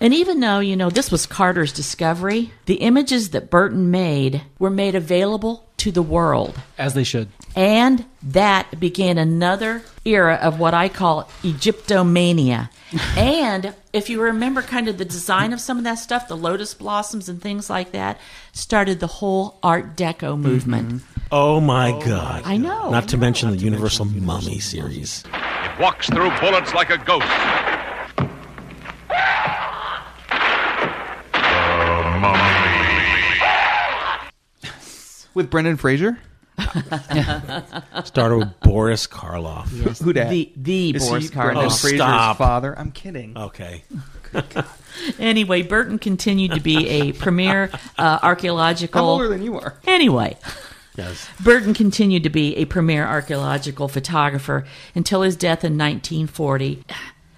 And 0.00 0.12
even 0.12 0.40
though, 0.40 0.58
you 0.58 0.76
know, 0.76 0.90
this 0.90 1.12
was 1.12 1.26
Carter's 1.26 1.72
discovery, 1.72 2.50
the 2.66 2.74
images 2.76 3.30
that 3.30 3.50
Burton 3.50 3.92
made 3.92 4.42
were 4.58 4.68
made 4.68 4.96
available 4.96 5.70
to 5.76 5.92
the 5.92 6.02
world. 6.02 6.60
As 6.76 6.94
they 6.94 7.04
should. 7.04 7.28
And 7.54 8.04
that 8.22 8.80
began 8.80 9.18
another 9.18 9.82
era 10.04 10.38
of 10.40 10.58
what 10.58 10.74
I 10.74 10.88
call 10.88 11.24
Egyptomania. 11.42 12.70
and 13.16 13.74
if 13.92 14.08
you 14.08 14.20
remember 14.20 14.62
kind 14.62 14.88
of 14.88 14.98
the 14.98 15.04
design 15.04 15.52
of 15.52 15.60
some 15.60 15.78
of 15.78 15.84
that 15.84 15.94
stuff, 15.94 16.28
the 16.28 16.36
lotus 16.36 16.74
blossoms 16.74 17.28
and 17.28 17.40
things 17.40 17.68
like 17.68 17.92
that, 17.92 18.18
started 18.52 19.00
the 19.00 19.06
whole 19.06 19.58
Art 19.62 19.96
Deco 19.96 20.32
mm-hmm. 20.32 20.42
movement. 20.42 21.02
Oh 21.30 21.60
my 21.60 21.90
God! 22.04 22.42
I 22.44 22.58
know. 22.58 22.90
Not 22.90 23.08
to 23.08 23.16
mention 23.16 23.50
the 23.50 23.56
Universal 23.56 24.06
Mummy 24.06 24.58
series. 24.58 25.24
It 25.32 25.80
walks 25.80 26.08
through 26.08 26.30
bullets 26.40 26.74
like 26.74 26.90
a 26.90 26.98
ghost. 26.98 27.26
With 35.34 35.48
Brendan 35.48 35.78
Fraser? 35.78 36.18
Started 38.04 38.36
with 38.38 38.60
Boris 38.60 39.06
Karloff. 39.06 39.68
Who 40.02 40.12
dat? 40.12 40.30
The 40.30 40.52
the 40.56 40.90
Is 40.96 41.08
Boris 41.08 41.28
he 41.28 41.34
Brendan 41.34 41.56
Oh, 41.66 41.70
Fraser's 41.70 41.98
stop. 41.98 42.38
father? 42.38 42.78
I'm 42.78 42.92
kidding. 42.92 43.36
Okay. 43.36 43.84
Anyway, 45.18 45.62
Burton 45.62 45.98
continued 45.98 46.52
to 46.52 46.60
be 46.60 46.86
a 46.88 47.12
premier 47.12 47.70
uh, 47.98 48.18
archaeological. 48.22 49.00
I'm 49.00 49.06
older 49.06 49.28
than 49.28 49.42
you 49.42 49.58
are. 49.58 49.74
Anyway, 49.86 50.36
Yes. 50.96 51.26
Burton 51.42 51.72
continued 51.72 52.22
to 52.24 52.30
be 52.30 52.54
a 52.56 52.66
premier 52.66 53.06
archaeological 53.06 53.88
photographer 53.88 54.66
until 54.94 55.22
his 55.22 55.34
death 55.36 55.64
in 55.64 55.78
1940. 55.78 56.84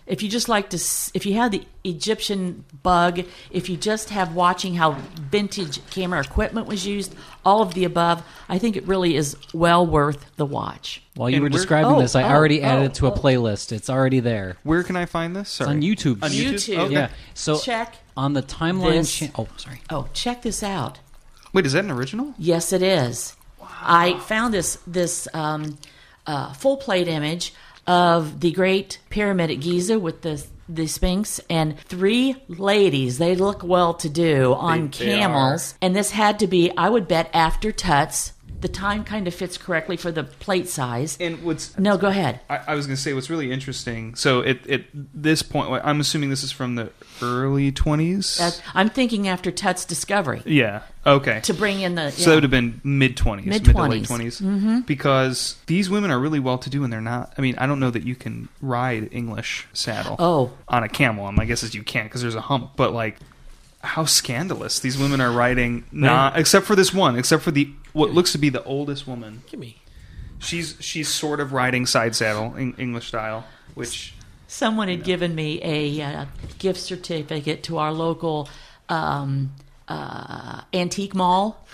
If 0.06 0.23
you 0.23 0.28
just 0.28 0.50
like 0.50 0.68
to, 0.70 0.76
if 1.14 1.25
you 1.25 1.34
have 1.34 1.50
the 1.50 1.62
Egyptian 1.82 2.64
bug, 2.82 3.25
if 3.50 3.70
you 3.70 3.76
just 3.78 4.11
have 4.11 4.34
watching 4.34 4.75
how 4.75 4.92
vintage 5.30 5.84
camera 5.90 6.20
equipment 6.20 6.66
was 6.66 6.87
used, 6.87 7.14
all 7.44 7.62
of 7.62 7.73
the 7.73 7.84
above, 7.84 8.23
I 8.49 8.58
think 8.58 8.76
it 8.76 8.87
really 8.87 9.16
is 9.16 9.34
well 9.54 9.87
worth 9.87 10.26
the 10.37 10.44
watch. 10.44 11.02
While 11.14 11.30
you 11.30 11.37
And 11.37 11.42
were 11.44 11.49
describing 11.49 11.92
Oh, 11.92 12.00
this, 12.00 12.14
I 12.14 12.23
oh, 12.25 12.34
already 12.34 12.61
added 12.62 12.82
oh, 12.82 12.84
it 12.87 12.94
to 12.96 13.06
a 13.06 13.12
oh. 13.12 13.16
playlist. 13.16 13.73
It's 13.73 13.88
already 13.88 14.20
there. 14.20 14.56
Where 14.62 14.82
can 14.82 14.96
I 14.96 15.06
find 15.06 15.34
this? 15.34 15.49
Sorry. 15.49 15.70
on 15.70 15.80
YouTube. 15.80 16.23
On 16.23 16.30
YouTube? 16.30 16.52
YouTube. 16.54 16.78
Okay. 16.80 16.92
Yeah. 16.92 17.11
So 17.32 17.58
Check 17.58 17.96
on 18.16 18.34
the 18.34 18.42
timeline. 18.42 18.92
this. 18.92 19.14
Cha- 19.18 19.26
oh, 19.38 19.49
sorry. 19.56 19.80
Oh, 19.88 20.08
check 20.12 20.42
this 20.42 20.62
out. 20.62 20.99
Wait, 21.54 21.64
is 21.64 21.73
that 21.73 21.84
an 21.84 21.90
original? 21.90 22.34
Yes, 22.37 22.73
it 22.73 22.82
is. 22.82 23.37
wow. 23.58 23.68
I 23.80 24.18
found 24.18 24.52
this 24.52 24.76
this 24.87 25.28
um, 25.32 25.78
uh, 26.26 26.52
full 26.52 26.76
plate 26.76 27.08
image 27.08 27.54
of 27.86 28.40
the 28.40 28.52
Great 28.52 28.98
Pyramid 29.10 29.50
at 29.50 29.60
Giza 29.60 29.98
with 29.98 30.22
the 30.22 30.44
the 30.66 30.86
Sphinx 30.86 31.40
and 31.50 31.78
three 31.80 32.36
ladies. 32.48 33.18
They 33.18 33.34
look 33.34 33.62
well 33.62 33.92
to 33.94 34.08
do 34.08 34.54
on 34.54 34.90
They- 34.90 35.04
they 35.06 35.18
camels, 35.18 35.74
and 35.82 35.94
this 35.94 36.12
had 36.12 36.38
to 36.38 36.46
be, 36.46 36.70
I 36.76 36.88
would 36.88 37.06
bet, 37.06 37.28
after 37.34 37.70
Tuts. 37.70 38.32
The 38.64 38.68
time 38.68 39.04
kind 39.04 39.28
of 39.28 39.35
fits 39.35 39.59
correctly 39.59 39.99
for 39.99 40.11
the 40.11 40.25
plate 40.25 40.71
size. 40.71 41.18
And 41.21 41.42
what's 41.42 41.78
No, 41.78 41.99
go 41.99 42.09
ahead. 42.09 42.40
I, 42.49 42.61
I 42.68 42.75
was 42.75 42.87
going 42.87 42.97
to 42.97 43.02
say 43.02 43.12
what's 43.12 43.28
really 43.28 43.52
interesting. 43.52 44.14
So 44.14 44.40
at, 44.40 44.66
at 44.71 44.85
this 44.94 45.42
point, 45.42 45.83
I'm 45.85 46.00
assuming 46.00 46.30
this 46.30 46.42
is 46.42 46.50
from 46.50 46.76
the 46.76 46.90
early 47.21 47.71
20s. 47.73 48.38
That- 48.38 48.62
I'm 48.73 48.88
thinking 48.88 49.28
after 49.28 49.50
Tut's 49.50 49.85
discovery 49.85 50.40
yeah. 50.47 50.80
Okay. 51.04 51.40
to 51.40 51.52
bring 51.52 51.83
in 51.83 51.94
the. 51.94 52.11
So 52.12 52.23
yeah. 52.23 52.26
that 52.28 52.35
would 52.37 52.42
have 52.44 52.50
been 52.50 52.80
mid 52.83 53.18
20s, 53.18 53.44
mid 53.44 53.66
to 53.66 53.73
late 53.76 53.90
Mid-twenties. 54.00 54.40
Mm-hmm. 54.40 54.80
Because 54.80 55.59
these 55.66 55.90
women 55.90 56.11
are 56.11 56.18
really 56.18 56.40
well 56.40 56.56
to 56.56 56.71
do 56.71 56.85
and 56.85 56.90
they're 56.90 57.02
not. 57.02 57.35
I 57.37 57.42
mean, 57.42 57.56
I 57.59 57.66
don't 57.66 57.80
know 57.80 57.90
that 57.90 58.04
you 58.04 58.14
can 58.14 58.49
ride 58.62 59.11
English 59.12 59.68
saddle 59.75 60.16
Oh. 60.18 60.52
on 60.68 60.83
a 60.83 60.88
camel. 60.88 61.30
My 61.33 61.44
guess 61.44 61.62
is 61.62 61.75
you 61.75 61.83
can't 61.83 62.09
because 62.09 62.23
there's 62.23 62.35
a 62.35 62.40
hump. 62.40 62.76
But 62.76 62.94
like, 62.94 63.18
how 63.84 64.04
scandalous. 64.04 64.78
These 64.80 64.98
women 64.98 65.20
are 65.20 65.30
riding, 65.30 65.84
not, 65.92 66.38
except 66.38 66.66
for 66.66 66.74
this 66.74 66.92
one, 66.92 67.16
except 67.16 67.42
for 67.42 67.50
the 67.50 67.70
what 67.92 68.10
looks 68.10 68.32
to 68.32 68.38
be 68.38 68.48
the 68.48 68.64
oldest 68.64 69.06
woman. 69.06 69.42
Give 69.50 69.60
me. 69.60 69.80
She's 70.38 70.76
she's 70.80 71.08
sort 71.08 71.40
of 71.40 71.52
riding 71.52 71.86
side 71.86 72.14
saddle, 72.16 72.54
in, 72.56 72.74
English 72.74 73.08
style, 73.08 73.46
which 73.74 74.14
Someone 74.46 74.88
had 74.88 75.02
given 75.04 75.34
me 75.34 75.60
a 75.62 76.00
uh, 76.02 76.26
gift 76.58 76.78
certificate 76.80 77.62
to 77.64 77.78
our 77.78 77.92
local 77.92 78.48
um, 78.88 79.52
uh, 79.88 80.60
antique 80.72 81.14
mall. 81.14 81.66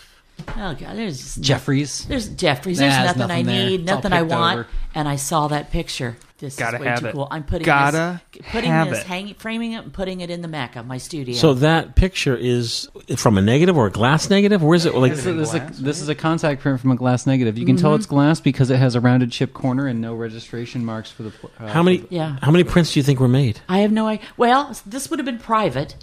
Oh 0.56 0.74
god, 0.74 0.96
there's 0.96 1.18
just 1.18 1.42
Jeffries. 1.42 2.06
There's 2.06 2.28
Jeffries. 2.28 2.78
There's 2.78 2.94
there's 2.94 3.16
nothing, 3.16 3.22
I 3.22 3.26
nothing 3.42 3.46
there. 3.46 3.66
need, 3.66 3.80
It's 3.80 3.86
nothing 3.86 4.12
I 4.12 4.22
want, 4.22 4.60
over. 4.60 4.68
and 4.94 5.08
I 5.08 5.16
saw 5.16 5.48
that 5.48 5.70
picture. 5.70 6.16
This 6.40 6.56
Gotta 6.56 6.78
is 6.78 6.80
way 6.82 6.88
have 6.88 7.00
too 7.00 7.06
it. 7.08 7.12
cool. 7.12 7.28
I'm 7.30 7.44
putting 7.44 7.66
Gotta 7.66 8.20
this, 8.32 8.46
putting 8.50 8.70
have 8.70 8.88
this, 8.88 9.00
it. 9.00 9.06
hanging, 9.06 9.34
framing 9.34 9.72
it, 9.72 9.84
and 9.84 9.92
putting 9.92 10.20
it 10.22 10.30
in 10.30 10.40
the 10.40 10.48
Mecca, 10.48 10.82
my 10.82 10.96
studio. 10.98 11.34
So 11.34 11.52
that 11.54 11.96
picture 11.96 12.34
is 12.34 12.88
from 13.16 13.36
a 13.36 13.42
negative 13.42 13.76
or 13.76 13.86
a 13.86 13.90
glass 13.90 14.30
negative? 14.30 14.62
Where 14.62 14.74
is 14.74 14.86
it? 14.86 14.94
Like, 14.94 15.12
This, 15.12 15.26
is, 15.26 15.36
this, 15.36 15.48
is 15.48 15.54
a, 15.54 15.82
this 15.82 16.00
is 16.00 16.08
a 16.08 16.14
contact 16.14 16.62
print 16.62 16.80
from 16.80 16.90
a 16.92 16.96
glass 16.96 17.26
negative. 17.26 17.58
You 17.58 17.66
can 17.66 17.76
tell 17.76 17.90
Mm-hmm. 17.90 17.96
it's 18.00 18.06
glass 18.06 18.40
because 18.40 18.70
it 18.70 18.78
has 18.78 18.94
a 18.94 19.00
rounded 19.00 19.30
chip 19.32 19.52
corner 19.52 19.86
and 19.86 20.00
no 20.00 20.14
registration 20.14 20.84
marks 20.84 21.10
for 21.10 21.24
the. 21.24 21.30
pl- 21.30 21.50
Uh, 21.60 21.66
how 21.68 21.82
many? 21.82 22.04
Yeah. 22.08 22.38
How 22.40 22.50
many 22.50 22.64
prints 22.64 22.94
do 22.94 23.00
you 23.00 23.04
think 23.04 23.20
were 23.20 23.28
made? 23.28 23.60
I 23.68 23.80
have 23.80 23.92
no 23.92 24.06
idea. 24.06 24.24
Well, 24.36 24.74
this 24.86 25.10
would 25.10 25.18
have 25.18 25.26
been 25.26 25.38
private, 25.38 25.94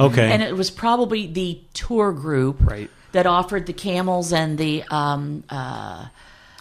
Okay. 0.00 0.32
and 0.32 0.42
it 0.42 0.56
was 0.56 0.70
probably 0.70 1.26
the 1.26 1.60
tour 1.74 2.12
group 2.12 2.56
Right. 2.60 2.88
that 3.12 3.26
offered 3.26 3.66
the 3.66 3.72
camels 3.74 4.32
and 4.32 4.56
the 4.56 4.82
um, 4.90 5.44
uh, 5.50 6.06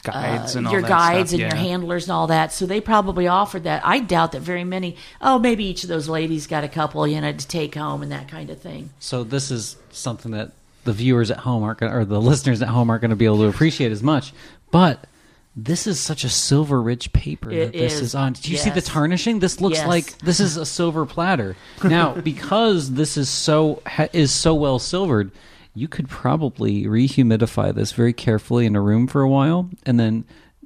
guides 0.04 0.56
uh, 0.56 0.60
and 0.60 0.68
all 0.68 0.74
your 0.74 0.82
that 0.82 0.88
guides 0.90 1.30
stuff, 1.32 1.42
and 1.42 1.52
your 1.52 1.56
handlers 1.60 2.04
and 2.06 2.12
all 2.12 2.28
that. 2.28 2.52
So 2.52 2.66
they 2.66 2.82
probably 2.82 3.28
offered 3.28 3.64
that. 3.64 3.82
I 3.86 4.00
doubt 4.00 4.34
that 4.34 4.42
very 4.42 4.64
many. 4.64 4.96
Oh, 5.22 5.40
maybe 5.40 5.64
each 5.66 5.84
of 5.84 5.90
those 5.90 6.08
ladies 6.10 6.48
got 6.48 6.64
a 6.64 6.68
couple, 6.68 7.08
you 7.08 7.20
know, 7.22 7.32
to 7.32 7.48
take 7.48 7.76
home 7.76 8.02
and 8.04 8.12
that 8.12 8.28
kind 8.28 8.50
of 8.50 8.60
thing. 8.60 8.90
So 9.00 9.24
this 9.24 9.50
is 9.52 9.78
something 9.92 10.32
that 10.32 10.52
the 10.84 10.94
viewers 10.94 11.32
at 11.32 11.38
home 11.38 11.64
aren't 11.64 11.80
gonna, 11.80 11.96
or 11.98 12.06
the 12.06 12.20
listeners 12.22 12.62
at 12.62 12.68
home 12.68 12.90
aren't 12.90 13.02
going 13.02 13.10
to 13.12 13.16
be 13.16 13.26
able 13.26 13.38
to 13.38 13.48
appreciate 13.48 13.92
as 13.92 14.04
much. 14.04 14.34
But 14.72 15.06
this 15.56 15.86
is 15.88 16.00
such 16.00 16.24
a 16.24 16.30
silver 16.30 16.82
rich 16.82 17.14
paper 17.14 17.52
It 17.52 17.72
that 17.72 17.74
this 17.74 17.94
is. 17.94 18.02
is 18.02 18.16
on. 18.16 18.34
Do 18.34 18.52
you 18.52 18.58
see 18.58 18.72
the 18.72 18.82
tarnishing? 18.82 19.40
This 19.40 19.62
looks 19.62 19.78
Yes. 19.78 19.88
like 19.88 20.18
this 20.18 20.40
is 20.40 20.58
a 20.58 20.66
silver 20.66 21.06
platter. 21.06 21.56
Now, 21.84 22.14
because 22.22 22.92
this 22.92 23.18
is 23.18 23.30
so 23.30 23.82
ha, 23.86 24.08
is 24.14 24.32
so 24.32 24.56
well 24.56 24.80
silvered, 24.80 25.32
you 25.76 25.88
could 25.88 26.08
probably 26.10 26.84
rehumidify 26.84 27.74
this 27.74 27.92
very 27.92 28.14
carefully 28.14 28.66
in 28.66 28.76
a 28.76 28.82
room 28.82 29.08
for 29.08 29.22
a 29.22 29.30
while, 29.30 29.70
and 29.86 30.00
then 30.00 30.26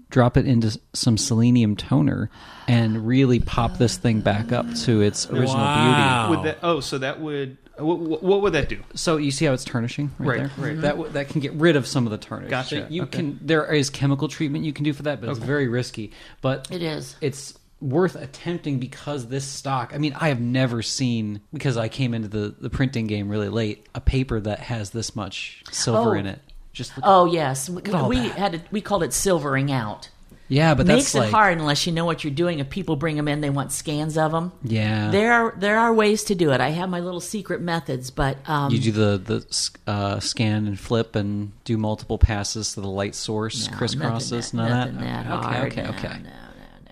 drop 0.10 0.38
it 0.38 0.46
into 0.48 0.80
some 0.94 1.18
selenium 1.18 1.76
toner 1.76 2.30
and 2.68 3.06
really 3.06 3.40
pop 3.40 3.78
this 3.78 3.98
thing 3.98 4.22
back 4.22 4.52
up 4.52 4.66
to 4.74 5.02
its 5.02 5.30
original 5.30 5.56
Wow. 5.56 6.28
beauty. 6.28 6.38
Would 6.42 6.48
that? 6.48 6.60
Oh, 6.64 6.80
so 6.80 6.98
that 6.98 7.20
would. 7.20 7.58
What, 7.78 8.24
what 8.24 8.42
would 8.42 8.54
that 8.54 8.70
do? 8.70 8.80
So 8.96 9.18
you 9.18 9.30
see 9.30 9.46
how 9.46 9.54
it's 9.54 9.64
tarnishing 9.64 10.10
right, 10.18 10.40
Right, 10.42 10.50
there. 10.58 10.66
right. 10.74 10.82
That 10.82 10.92
w- 10.96 11.12
that 11.12 11.30
can 11.30 11.42
get 11.42 11.54
rid 11.54 11.76
of 11.76 11.86
some 11.86 12.08
of 12.08 12.12
the 12.12 12.18
tarnish. 12.18 12.50
Gotcha, 12.50 12.70
So 12.82 12.88
you 12.90 13.04
okay. 13.04 13.18
can 13.20 13.40
there 13.44 13.72
is 13.72 13.92
chemical 13.92 14.28
treatment 14.28 14.66
you 14.66 14.74
can 14.74 14.84
do 14.84 14.94
for 14.94 15.04
that, 15.04 15.22
but 15.22 15.30
it's 15.30 15.38
very 15.40 15.68
risky. 15.68 16.12
But 16.42 16.68
It 16.72 16.82
is. 16.82 17.16
It's 17.22 17.54
worth 17.80 18.16
attempting 18.16 18.80
because 18.80 19.28
this 19.28 19.46
stock. 19.46 19.92
I 19.94 19.98
mean, 19.98 20.14
I 20.20 20.30
have 20.30 20.40
never 20.42 20.82
seen 20.82 21.42
because 21.54 21.78
I 21.78 21.88
came 21.90 22.14
into 22.14 22.28
the 22.28 22.56
the 22.60 22.70
printing 22.70 23.08
game 23.08 23.30
really 23.30 23.50
late 23.50 23.86
a 23.94 24.02
paper 24.02 24.40
that 24.40 24.60
has 24.60 24.90
this 24.92 25.16
much 25.16 25.64
silver 25.72 26.12
Oh. 26.16 26.20
in 26.20 26.26
it. 26.26 26.40
Just 26.74 26.92
Oh 27.04 27.26
yes, 27.26 27.70
we, 27.70 27.82
at 27.82 27.94
all 27.96 28.08
we 28.10 28.18
that. 28.20 28.32
had 28.38 28.54
it, 28.56 28.62
we 28.72 28.82
called 28.82 29.04
it 29.04 29.12
silvering 29.14 29.72
out. 29.72 30.10
yeah, 30.48 30.76
but 30.76 30.86
that 30.86 30.94
Makes 30.96 31.14
it 31.16 31.20
like 31.20 31.32
hard 31.32 31.58
unless 31.58 31.86
you 31.88 31.92
know 31.92 32.06
what 32.06 32.24
you're 32.24 32.32
doing. 32.34 32.60
If 32.60 32.70
people 32.70 32.96
bring 32.96 33.16
them 33.16 33.28
in, 33.28 33.42
they 33.42 33.50
want 33.50 33.72
scans 33.72 34.16
of 34.18 34.32
them. 34.32 34.52
yeah. 34.64 35.10
There 35.12 35.34
are 35.34 35.56
there 35.58 35.78
are 35.80 35.92
ways 35.94 36.24
to 36.26 36.36
do 36.36 36.52
it. 36.52 36.62
I 36.62 36.70
have 36.70 36.88
my 36.90 37.00
little 37.00 37.20
secret 37.20 37.62
methods, 37.62 38.12
but 38.12 38.38
um, 38.48 38.72
you 38.72 38.80
do 38.80 38.92
the 38.92 39.18
the 39.18 39.92
uh, 39.92 40.20
scan 40.20 40.68
and 40.68 40.80
flip 40.80 41.16
and 41.16 41.52
do 41.64 41.78
multiple 41.78 42.18
passes 42.20 42.74
to 42.76 42.82
the 42.82 42.88
light 42.90 43.14
source 43.16 43.70
no, 43.70 43.78
crisscrosses. 43.78 44.54
nothing 44.54 44.60
None 44.60 44.70
that, 44.70 44.88
of 44.90 44.94
nothing 44.94 45.52
that 45.52 45.66
okay, 45.68 45.82
okay, 45.88 45.98
okay. 45.98 46.18
no, 46.24 46.30
no. 46.30 46.36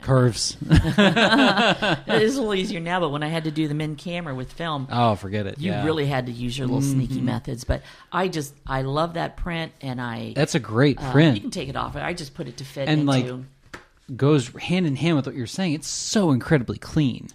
Curves. 0.05 0.55
It 0.69 2.21
is 2.21 2.35
a 2.37 2.41
little 2.41 2.53
easier 2.61 2.79
now, 2.79 2.99
but 2.99 3.09
when 3.09 3.23
I 3.23 3.27
had 3.27 3.43
to 3.45 3.51
do 3.51 3.67
them 3.67 3.81
in 3.81 3.95
camera 3.95 4.35
with 4.35 4.51
film, 4.53 4.87
oh, 4.91 5.15
forget 5.15 5.47
it. 5.47 5.59
you 5.59 5.71
yeah. 5.71 5.83
really 5.83 6.05
had 6.05 6.27
to 6.27 6.31
use 6.31 6.57
your 6.57 6.67
little 6.67 6.81
sneaky 6.81 7.21
methods. 7.21 7.63
But 7.63 7.81
I 8.11 8.27
just 8.27 8.53
I 8.67 8.83
love 8.83 9.15
that 9.15 9.35
print, 9.37 9.71
and 9.81 9.99
I 9.99 10.33
That's 10.35 10.55
a 10.55 10.59
great 10.59 11.01
uh, 11.01 11.11
print. 11.11 11.35
you 11.35 11.41
can 11.41 11.51
take 11.51 11.69
it 11.69 11.75
off. 11.75 11.95
I 11.95 12.13
just 12.13 12.33
put 12.35 12.47
it 12.47 12.57
to 12.57 12.65
fit 12.65 12.87
And, 12.87 13.01
into. 13.01 13.11
like, 13.11 13.45
Goes 14.15 14.49
hand 14.49 14.85
in 14.85 14.95
hand 14.95 15.15
with 15.15 15.25
what 15.25 15.33
you're 15.35 15.47
saying. 15.47 15.73
It's 15.73 15.87
so 15.87 16.31
incredibly 16.31 16.77
clean. 16.77 17.29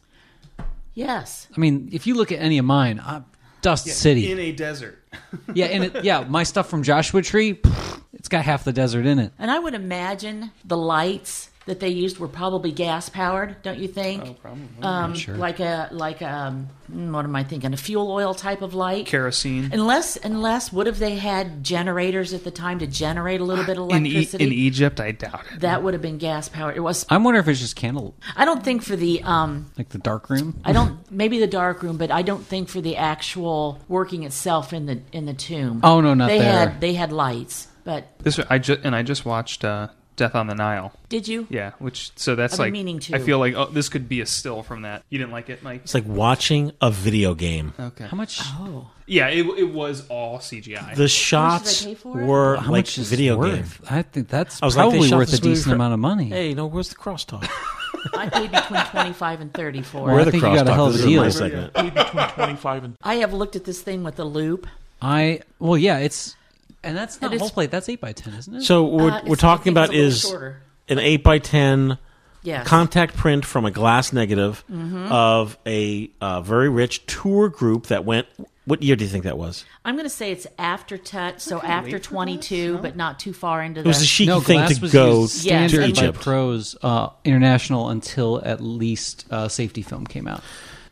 yes, 0.94 1.48
I 1.56 1.58
mean, 1.60 1.88
if 1.92 2.06
you 2.06 2.14
look 2.14 2.30
at 2.30 2.38
any 2.38 2.58
of 2.58 2.64
mine, 2.64 3.00
uh, 3.00 3.22
Dust 3.60 3.86
City. 3.88 4.30
in 4.30 4.38
a 4.38 4.52
desert. 4.52 4.98
yeah, 5.54 5.66
and 5.66 5.84
it, 5.84 6.04
yeah, 6.04 6.24
my 6.28 6.44
stuff 6.44 6.68
from 6.70 6.82
Joshua 6.84 7.22
Tree, 7.22 7.54
pff, 7.54 8.00
it's 8.12 8.28
got 8.28 8.44
half 8.44 8.62
the 8.64 8.72
desert 8.72 9.04
in 9.04 9.18
it. 9.18 9.32
and 9.38 9.50
I 9.50 9.58
would 9.58 9.74
imagine 9.74 10.52
the 10.64 10.76
lights 10.76 11.49
that 11.66 11.78
they 11.78 11.88
used 11.90 12.18
were 12.18 12.26
probably 12.26 12.72
gas 12.72 13.08
powered. 13.10 13.62
Don't 13.62 13.78
you 13.78 13.86
think? 13.86 14.24
Oh, 14.26 14.34
probably. 14.34 14.64
Um, 14.82 15.14
Sure. 15.14 15.36
Like 15.36 15.60
a 15.60 15.88
like 15.92 16.22
um, 16.22 16.68
mm, 16.90 17.12
what 17.12 17.24
am 17.24 17.36
I 17.36 17.44
thinking? 17.44 17.72
A 17.74 17.76
fuel 17.76 18.10
oil 18.10 18.32
type 18.34 18.62
of 18.62 18.74
light. 18.74 19.06
Kerosene. 19.06 19.70
Unless, 19.72 20.16
unless, 20.16 20.72
what 20.72 20.88
if 20.88 20.98
they 20.98 21.16
had 21.16 21.62
generators 21.62 22.32
at 22.32 22.44
the 22.44 22.50
time 22.50 22.78
to 22.78 22.86
generate 22.86 23.40
a 23.40 23.44
little 23.44 23.64
bit 23.64 23.78
of 23.78 23.90
In, 23.90 24.06
e- 24.06 24.10
electricity? 24.10 24.44
in 24.44 24.52
Egypt, 24.52 25.00
I 25.00 25.12
doubt 25.12 25.42
it. 25.54 25.60
that 25.60 25.82
would 25.82 25.92
have 25.94 26.02
been 26.02 26.18
gas 26.18 26.48
powered. 26.48 26.76
It 26.76 26.80
was. 26.80 27.04
I'm 27.10 27.24
wondering 27.24 27.44
if 27.44 27.48
it's 27.48 27.60
just 27.60 27.76
candle, 27.76 28.14
I 28.36 28.44
don't 28.46 28.64
think 28.64 28.82
for 28.82 28.96
the. 28.96 29.22
Um, 29.22 29.70
like 29.76 29.90
the 29.90 29.98
dark 29.98 30.30
room. 30.30 30.58
I 30.64 30.72
don't. 30.72 30.98
Maybe 31.10 31.38
the 31.38 31.46
dark 31.46 31.82
room, 31.82 31.98
but 31.98 32.10
I 32.10 32.22
don't 32.22 32.44
think 32.44 32.68
for 32.68 32.80
the 32.80 32.96
actual 32.96 33.78
working 33.86 34.22
itself 34.24 34.72
in 34.72 34.86
the 34.86 35.02
in 35.12 35.26
the 35.26 35.34
tomb. 35.34 35.80
Oh, 35.82 36.00
no, 36.00 36.14
not 36.14 36.28
they 36.28 36.38
there. 36.38 36.52
had 36.70 36.80
they 36.80 36.94
had 36.94 37.12
lights, 37.12 37.68
but 37.84 38.06
This 38.20 38.38
I 38.48 38.58
just 38.58 38.80
and 38.82 38.96
I 38.96 39.02
just 39.02 39.24
watched 39.24 39.64
uh, 39.64 39.88
Death 40.20 40.34
on 40.34 40.46
the 40.46 40.54
Nile. 40.54 40.92
did 41.08 41.26
you? 41.26 41.46
Yeah, 41.50 41.72
which 41.78 42.12
so 42.16 42.34
that's 42.34 42.52
I've 42.54 42.58
been 42.58 42.64
like 42.66 42.72
meaning 42.74 42.98
to. 43.00 43.16
I 43.16 43.18
feel 43.20 43.38
like 43.38 43.54
oh, 43.54 43.66
this 43.66 43.88
could 43.88 44.08
be 44.08 44.20
a 44.20 44.26
still 44.26 44.62
from 44.62 44.82
that. 44.82 45.02
You 45.08 45.18
didn't 45.18 45.32
like 45.32 45.48
it, 45.48 45.62
Mike? 45.62 45.80
It's 45.84 45.94
like 45.94 46.04
watching 46.06 46.72
a 46.80 46.90
video 46.90 47.34
game. 47.34 47.72
Okay. 47.80 48.04
How 48.06 48.16
much? 48.16 48.40
Oh, 48.42 48.90
Yeah, 49.06 49.28
it, 49.28 49.46
it 49.46 49.72
was 49.72 50.06
all 50.08 50.38
CGI. 50.38 50.94
The 50.94 51.08
shots 51.08 51.84
pay 51.84 51.94
for 51.94 52.20
it? 52.20 52.26
were 52.26 52.56
How 52.56 52.62
like 52.70 52.84
much 52.84 52.98
is 52.98 53.08
video 53.08 53.42
it 53.42 53.54
game. 53.56 53.64
I 53.90 54.02
think 54.02 54.28
that's 54.28 54.62
I 54.62 54.66
was 54.66 54.76
like, 54.76 54.84
they 54.86 54.90
probably 54.90 55.08
shot 55.08 55.16
worth 55.18 55.28
a 55.28 55.30
this 55.32 55.42
movie 55.42 55.54
decent 55.54 55.70
for- 55.70 55.74
amount 55.76 55.94
of 55.94 56.00
money. 56.00 56.28
Hey, 56.28 56.52
no, 56.54 56.66
where's 56.66 56.90
the 56.90 56.96
crosstalk? 56.96 57.48
I 58.14 58.28
paid 58.28 58.50
between 58.50 58.82
twenty 58.86 59.12
five 59.12 59.40
and 59.40 59.52
thirty 59.52 59.82
for 59.82 60.02
Well, 60.06 60.18
it. 60.18 60.28
I 60.28 60.30
think 60.30 60.42
you 60.42 60.54
got 60.54 60.68
a 60.68 60.72
hell 60.74 60.86
of 60.86 60.94
a 60.94 60.98
This 60.98 61.06
is 61.06 61.16
my 61.16 61.22
deal. 61.24 61.32
segment. 61.32 61.74
Maybe 61.76 61.90
between 61.90 62.28
25 62.28 62.84
and 62.84 62.96
I 63.02 63.14
have 63.16 63.32
looked 63.34 63.56
at 63.56 63.64
this 63.64 63.80
thing 63.82 64.04
with 64.04 64.18
a 64.18 64.24
loupe. 64.24 64.66
I 65.02 65.40
well, 65.58 65.76
yeah, 65.78 65.98
it's 65.98 66.36
and 66.82 66.96
that's 66.96 67.20
not 67.20 67.26
And 67.28 67.34
it's- 67.34 67.40
whole 67.40 67.50
plate. 67.54 67.70
That's 67.70 67.88
eight 67.88 68.00
by 68.00 68.12
ten, 68.12 68.34
isn't 68.34 68.54
it? 68.56 68.62
So 68.62 68.82
what 68.84 69.12
Uh, 69.12 69.20
we're, 69.24 69.30
we're 69.30 69.36
talking 69.36 69.72
about 69.72 69.90
it's 69.90 69.92
a 69.94 69.96
little 69.96 70.08
is 70.08 70.20
shorter. 70.22 70.62
an 70.88 70.98
eight 70.98 71.22
by 71.22 71.38
ten 71.38 71.98
Yes. 72.42 72.66
contact 72.66 73.16
print 73.16 73.44
from 73.44 73.66
a 73.66 73.70
glass 73.70 74.12
negative 74.14 74.64
Mm-hmm. 74.72 75.12
of 75.12 75.58
a 75.66 76.10
uh, 76.22 76.40
very 76.40 76.68
rich 76.70 77.04
tour 77.06 77.48
group 77.50 77.88
that 77.88 78.04
went. 78.04 78.26
What 78.66 78.82
year 78.82 78.94
do 78.94 79.04
you 79.04 79.10
think 79.10 79.24
that 79.24 79.36
was? 79.36 79.64
I'm 79.84 79.94
going 79.96 80.04
to 80.04 80.08
say 80.10 80.30
it's 80.30 80.46
after 80.56 80.96
Tut, 80.96 81.40
so 81.42 81.60
after 81.60 81.98
22, 81.98 82.78
but 82.80 82.94
not 82.94 83.18
too 83.18 83.32
far 83.32 83.62
into 83.62 83.80
It 83.80 83.86
was 83.86 83.98
the. 83.98 84.04
a 84.04 84.06
chic 84.06 84.28
no, 84.28 84.40
thing 84.40 84.58
glass 84.58 84.76
to 84.76 84.80
was 84.82 84.92
go 84.92 85.20
used 85.22 85.44
Yes, 85.44 85.70
standard 85.72 85.98
and 85.98 86.14
by 86.14 86.22
pros 86.22 86.76
uh, 86.82 87.08
international 87.24 87.88
until 87.88 88.40
at 88.44 88.60
least 88.60 89.26
uh, 89.30 89.48
safety 89.48 89.82
film 89.82 90.06
came 90.06 90.28
out. 90.28 90.42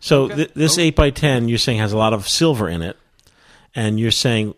So 0.00 0.28
th- 0.28 0.50
this 0.54 0.76
eight 0.76 0.96
by 0.96 1.10
ten, 1.10 1.48
you're 1.48 1.58
saying 1.58 1.78
has 1.78 1.92
a 1.92 1.98
lot 1.98 2.12
of 2.12 2.26
silver 2.28 2.68
in 2.68 2.82
it, 2.82 2.96
and 3.76 4.00
you're 4.00 4.10
saying, 4.10 4.54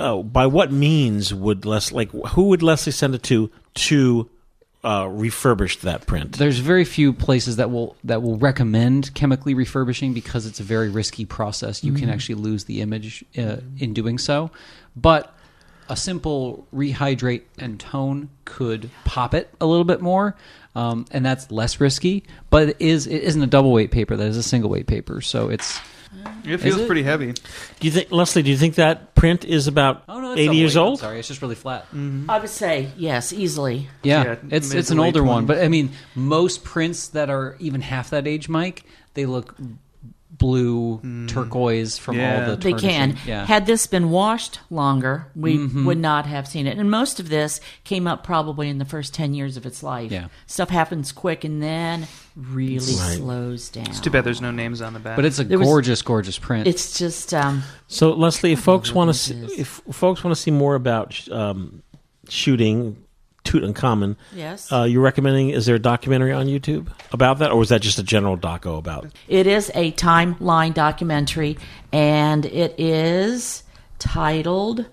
oh, 0.00 0.22
by 0.22 0.46
what 0.46 0.72
means 0.72 1.32
would 1.32 1.64
Les 1.64 1.92
like 1.92 2.10
who 2.10 2.44
would 2.44 2.62
Leslie 2.62 2.92
send 2.92 3.14
it 3.14 3.22
to 3.24 3.50
to 3.74 4.28
uh, 4.82 5.04
refurbish 5.04 5.80
that 5.80 6.06
print? 6.06 6.38
There's 6.38 6.58
very 6.58 6.84
few 6.84 7.12
places 7.12 7.56
that 7.56 7.70
will 7.70 7.96
that 8.04 8.22
will 8.22 8.38
recommend 8.38 9.14
chemically 9.14 9.54
refurbishing 9.54 10.14
because 10.14 10.46
it's 10.46 10.60
a 10.60 10.64
very 10.64 10.88
risky 10.88 11.24
process. 11.24 11.84
You 11.84 11.92
can 11.92 12.08
actually 12.08 12.36
lose 12.36 12.64
the 12.64 12.80
image 12.80 13.24
uh, 13.36 13.58
in 13.78 13.92
doing 13.94 14.18
so, 14.18 14.50
but 14.96 15.34
a 15.88 15.96
simple 15.96 16.66
rehydrate 16.72 17.42
and 17.58 17.78
tone 17.78 18.30
could 18.44 18.90
pop 19.04 19.34
it 19.34 19.52
a 19.60 19.66
little 19.66 19.84
bit 19.84 20.00
more, 20.00 20.36
um, 20.76 21.04
and 21.10 21.26
that's 21.26 21.50
less 21.50 21.80
risky. 21.80 22.24
But 22.48 22.70
it 22.70 22.76
is 22.78 23.06
it 23.06 23.22
isn't 23.22 23.42
a 23.42 23.46
double 23.46 23.72
weight 23.72 23.90
paper; 23.90 24.16
that 24.16 24.26
is 24.26 24.36
a 24.36 24.42
single 24.42 24.70
weight 24.70 24.86
paper. 24.86 25.20
So 25.20 25.50
it's 25.50 25.78
it 26.44 26.58
feels 26.58 26.80
it? 26.80 26.86
pretty 26.86 27.02
heavy. 27.02 27.32
Do 27.32 27.86
you 27.86 27.90
think 27.90 28.10
Leslie? 28.10 28.42
Do 28.42 28.50
you 28.50 28.56
think 28.56 28.76
that 28.76 29.14
print 29.14 29.44
is 29.44 29.66
about 29.66 30.04
oh 30.08 30.20
no, 30.20 30.32
it's 30.32 30.40
eighty 30.40 30.56
years 30.56 30.76
old? 30.76 30.98
sorry, 31.00 31.18
it's 31.18 31.28
just 31.28 31.42
really 31.42 31.54
flat. 31.54 31.84
Mm-hmm. 31.86 32.30
I 32.30 32.38
would 32.38 32.50
say 32.50 32.90
yes, 32.96 33.32
easily. 33.32 33.88
Yeah, 34.02 34.24
Yeah, 34.24 34.36
it's 34.50 34.72
it's 34.72 34.90
an 34.90 34.98
late 34.98 35.06
older 35.06 35.24
one, 35.24 35.46
but 35.46 35.62
I 35.62 35.68
mean, 35.68 35.90
most 36.14 36.64
prints 36.64 37.08
that 37.08 37.30
are 37.30 37.56
even 37.60 37.80
half 37.80 38.10
that 38.10 38.26
age, 38.26 38.48
Mike, 38.48 38.84
they 39.14 39.26
look 39.26 39.54
blue, 40.40 41.00
turquoise 41.28 41.96
from 41.98 42.16
Yeah. 42.18 42.40
all 42.40 42.50
the. 42.50 42.56
They 42.56 42.72
can. 42.72 43.16
Yeah. 43.24 43.46
Had 43.46 43.66
this 43.66 43.86
been 43.86 44.10
washed 44.10 44.58
longer, 44.70 45.26
we 45.36 45.58
Mm-hmm. 45.58 45.84
would 45.86 45.98
not 45.98 46.26
have 46.26 46.48
seen 46.48 46.66
it. 46.66 46.76
And 46.78 46.90
most 46.90 47.20
of 47.20 47.28
this 47.28 47.60
came 47.84 48.08
up 48.08 48.24
probably 48.24 48.68
in 48.68 48.78
the 48.78 48.84
first 48.84 49.14
10 49.14 49.34
years 49.34 49.56
of 49.56 49.64
its 49.66 49.82
life. 49.84 50.10
Yeah. 50.10 50.26
Stuff 50.46 50.70
happens 50.70 51.12
quick 51.12 51.44
and 51.44 51.62
then 51.62 52.08
really 52.34 52.76
Right. 52.78 53.16
slows 53.18 53.68
down. 53.68 53.86
It's 53.86 54.00
too 54.00 54.10
bad 54.10 54.24
there's 54.24 54.40
no 54.40 54.50
names 54.50 54.80
on 54.82 54.94
the 54.94 54.98
back. 54.98 55.14
but 55.16 55.24
it's 55.24 55.38
a 55.38 55.44
There 55.44 55.58
was- 55.58 55.68
gorgeous, 55.68 56.02
gorgeous 56.02 56.38
print. 56.38 56.66
It's 56.66 56.98
just, 56.98 57.32
um, 57.34 57.62
So 57.86 58.12
Leslie, 58.12 58.52
if 58.52 58.60
folks 58.60 58.92
want 58.92 59.08
to 59.10 59.14
see, 59.14 59.34
if 59.58 59.80
folks 59.92 60.24
want 60.24 60.34
to 60.34 60.40
see 60.40 60.50
more 60.50 60.74
about 60.74 61.16
um, 61.30 61.82
shooting 62.28 62.96
Tutankhamun, 63.44 64.16
yes. 64.34 64.70
uh, 64.72 64.82
you're 64.84 65.02
recommending 65.02 65.50
is 65.50 65.66
there 65.66 65.74
a 65.76 65.80
documentary 65.80 66.32
on 66.32 66.46
YouTube 66.46 66.88
about 67.12 67.38
that, 67.38 67.50
or 67.50 67.56
was 67.58 67.70
that 67.70 67.80
just 67.80 67.98
a 67.98 68.02
general 68.02 68.36
doco 68.36 68.78
about? 68.78 69.06
it? 69.06 69.12
It 69.28 69.46
is 69.46 69.70
a 69.74 69.92
timeline 69.92 70.74
documentary, 70.74 71.56
and 71.92 72.44
it 72.46 72.74
is 72.78 73.62
titled 73.98 74.86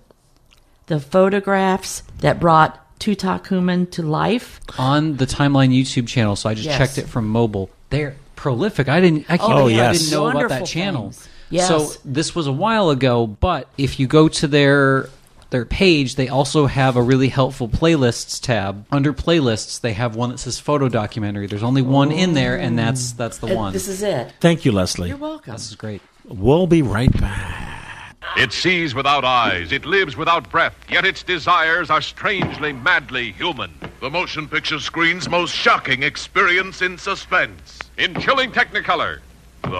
"The 0.86 0.98
Photographs 0.98 2.02
That 2.20 2.40
Brought 2.40 2.98
Tutankhamun 3.00 3.90
to 3.92 4.02
Life." 4.02 4.60
on 4.78 5.16
the 5.18 5.26
Timeline 5.26 5.70
YouTube 5.78 6.06
channel, 6.08 6.34
so 6.36 6.48
I 6.48 6.54
just 6.54 6.66
Yes. 6.66 6.78
checked 6.78 6.98
it 6.98 7.08
from 7.08 7.28
mobile. 7.28 7.70
They're 7.90 8.16
prolific. 8.36 8.88
I 8.88 9.00
didn't. 9.00 9.26
I 9.28 9.36
can't 9.36 9.52
Oh, 9.52 9.56
believe 9.58 9.78
I 9.80 9.92
didn't 9.92 10.10
know 10.10 10.28
about 10.28 10.48
that 10.48 10.66
channel. 10.66 11.10
things. 11.10 11.28
Yes. 11.50 11.68
So 11.68 11.92
this 12.04 12.34
was 12.34 12.46
a 12.46 12.52
while 12.52 12.90
ago, 12.90 13.26
but 13.26 13.68
if 13.78 13.98
you 13.98 14.06
go 14.06 14.28
to 14.28 14.46
their 14.46 15.08
their 15.50 15.64
page, 15.64 16.16
they 16.16 16.28
also 16.28 16.66
have 16.66 16.96
a 16.96 17.02
really 17.02 17.28
helpful 17.28 17.68
playlists 17.68 18.40
tab. 18.40 18.84
Under 18.90 19.12
playlists, 19.12 19.80
they 19.80 19.92
have 19.94 20.14
one 20.16 20.30
that 20.30 20.38
says 20.38 20.58
photo 20.58 20.88
documentary. 20.88 21.46
There's 21.46 21.62
only 21.62 21.82
one 21.82 22.12
in 22.12 22.34
there, 22.34 22.56
and 22.58 22.78
that's 22.78 23.12
that's 23.12 23.38
the 23.38 23.52
Uh, 23.52 23.54
one. 23.56 23.72
This 23.72 23.88
is 23.88 24.02
it. 24.02 24.32
Thank 24.40 24.64
you, 24.64 24.72
Leslie. 24.72 25.08
You're 25.08 25.16
welcome. 25.18 25.52
This 25.54 25.68
is 25.68 25.74
great. 25.76 26.02
We'll 26.26 26.66
be 26.66 26.82
right 26.82 27.12
back. 27.20 28.14
It 28.36 28.52
sees 28.52 28.94
without 28.94 29.24
eyes, 29.24 29.72
it 29.72 29.86
lives 29.86 30.14
without 30.14 30.50
breath, 30.50 30.74
yet 30.90 31.06
its 31.06 31.22
desires 31.22 31.88
are 31.88 32.02
strangely, 32.02 32.74
madly 32.74 33.32
human. 33.32 33.70
The 34.00 34.10
motion 34.10 34.46
picture 34.46 34.78
screen's 34.80 35.30
most 35.30 35.54
shocking 35.54 36.02
experience 36.02 36.82
in 36.82 36.98
suspense. 36.98 37.78
In 37.96 38.20
chilling 38.20 38.52
technicolor, 38.52 39.20
The 39.62 39.70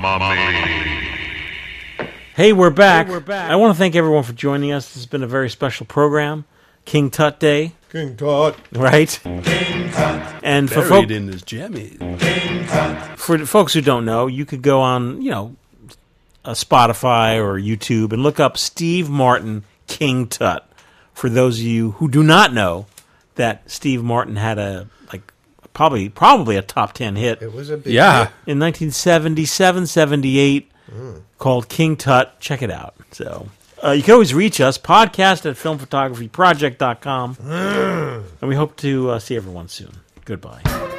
Mummy. 0.00 1.19
Hey, 2.40 2.54
we're 2.54 2.70
back. 2.70 3.06
we're 3.08 3.20
back. 3.20 3.50
I 3.50 3.56
want 3.56 3.74
to 3.74 3.78
thank 3.78 3.94
everyone 3.94 4.22
for 4.22 4.32
joining 4.32 4.72
us. 4.72 4.86
This 4.86 4.94
has 4.94 5.04
been 5.04 5.22
a 5.22 5.26
very 5.26 5.50
special 5.50 5.84
program, 5.84 6.46
King 6.86 7.10
Tut 7.10 7.38
Day, 7.38 7.72
King 7.92 8.16
Tut. 8.16 8.56
right? 8.72 9.20
And 9.26 10.66
for 10.70 10.76
Buried 10.76 10.88
folk, 10.88 11.10
in 11.10 11.28
his 11.28 11.42
jammies. 11.42 11.98
for 13.18 13.36
folks 13.44 13.74
who 13.74 13.82
don't 13.82 14.06
know, 14.06 14.26
you 14.26 14.46
could 14.46 14.62
go 14.62 14.80
on, 14.80 15.20
you 15.20 15.30
know, 15.30 15.54
a 16.42 16.52
Spotify 16.52 17.36
or 17.36 17.60
YouTube 17.60 18.14
and 18.14 18.22
look 18.22 18.40
up 18.40 18.56
Steve 18.56 19.10
Martin 19.10 19.64
King 19.86 20.26
Tut. 20.26 20.66
For 21.12 21.28
those 21.28 21.58
of 21.58 21.66
you 21.66 21.90
who 21.90 22.08
do 22.08 22.22
not 22.22 22.54
know 22.54 22.86
that 23.34 23.70
Steve 23.70 24.02
Martin 24.02 24.36
had 24.36 24.58
a 24.58 24.88
like 25.12 25.30
probably 25.74 26.08
probably 26.08 26.56
a 26.56 26.62
top 26.62 26.94
10 26.94 27.16
hit 27.16 27.42
It 27.42 27.52
was 27.52 27.68
a 27.68 27.76
big 27.76 27.92
Yeah. 27.92 28.20
hit. 28.20 28.32
in 28.46 28.58
1977, 28.58 29.86
78 29.86 30.69
called 31.38 31.68
King 31.68 31.96
Tut. 31.96 32.38
Check 32.40 32.62
it 32.62 32.70
out. 32.70 32.94
So 33.12 33.48
uh, 33.82 33.90
you 33.92 34.02
can 34.02 34.12
always 34.14 34.34
reach 34.34 34.60
us, 34.60 34.78
podcast 34.78 35.48
at 35.48 35.56
filmphotographyproject.com. 35.56 37.36
and 38.40 38.48
we 38.48 38.54
hope 38.54 38.76
to 38.78 39.10
uh, 39.10 39.18
see 39.18 39.36
everyone 39.36 39.68
soon. 39.68 39.92
Goodbye. 40.24 40.98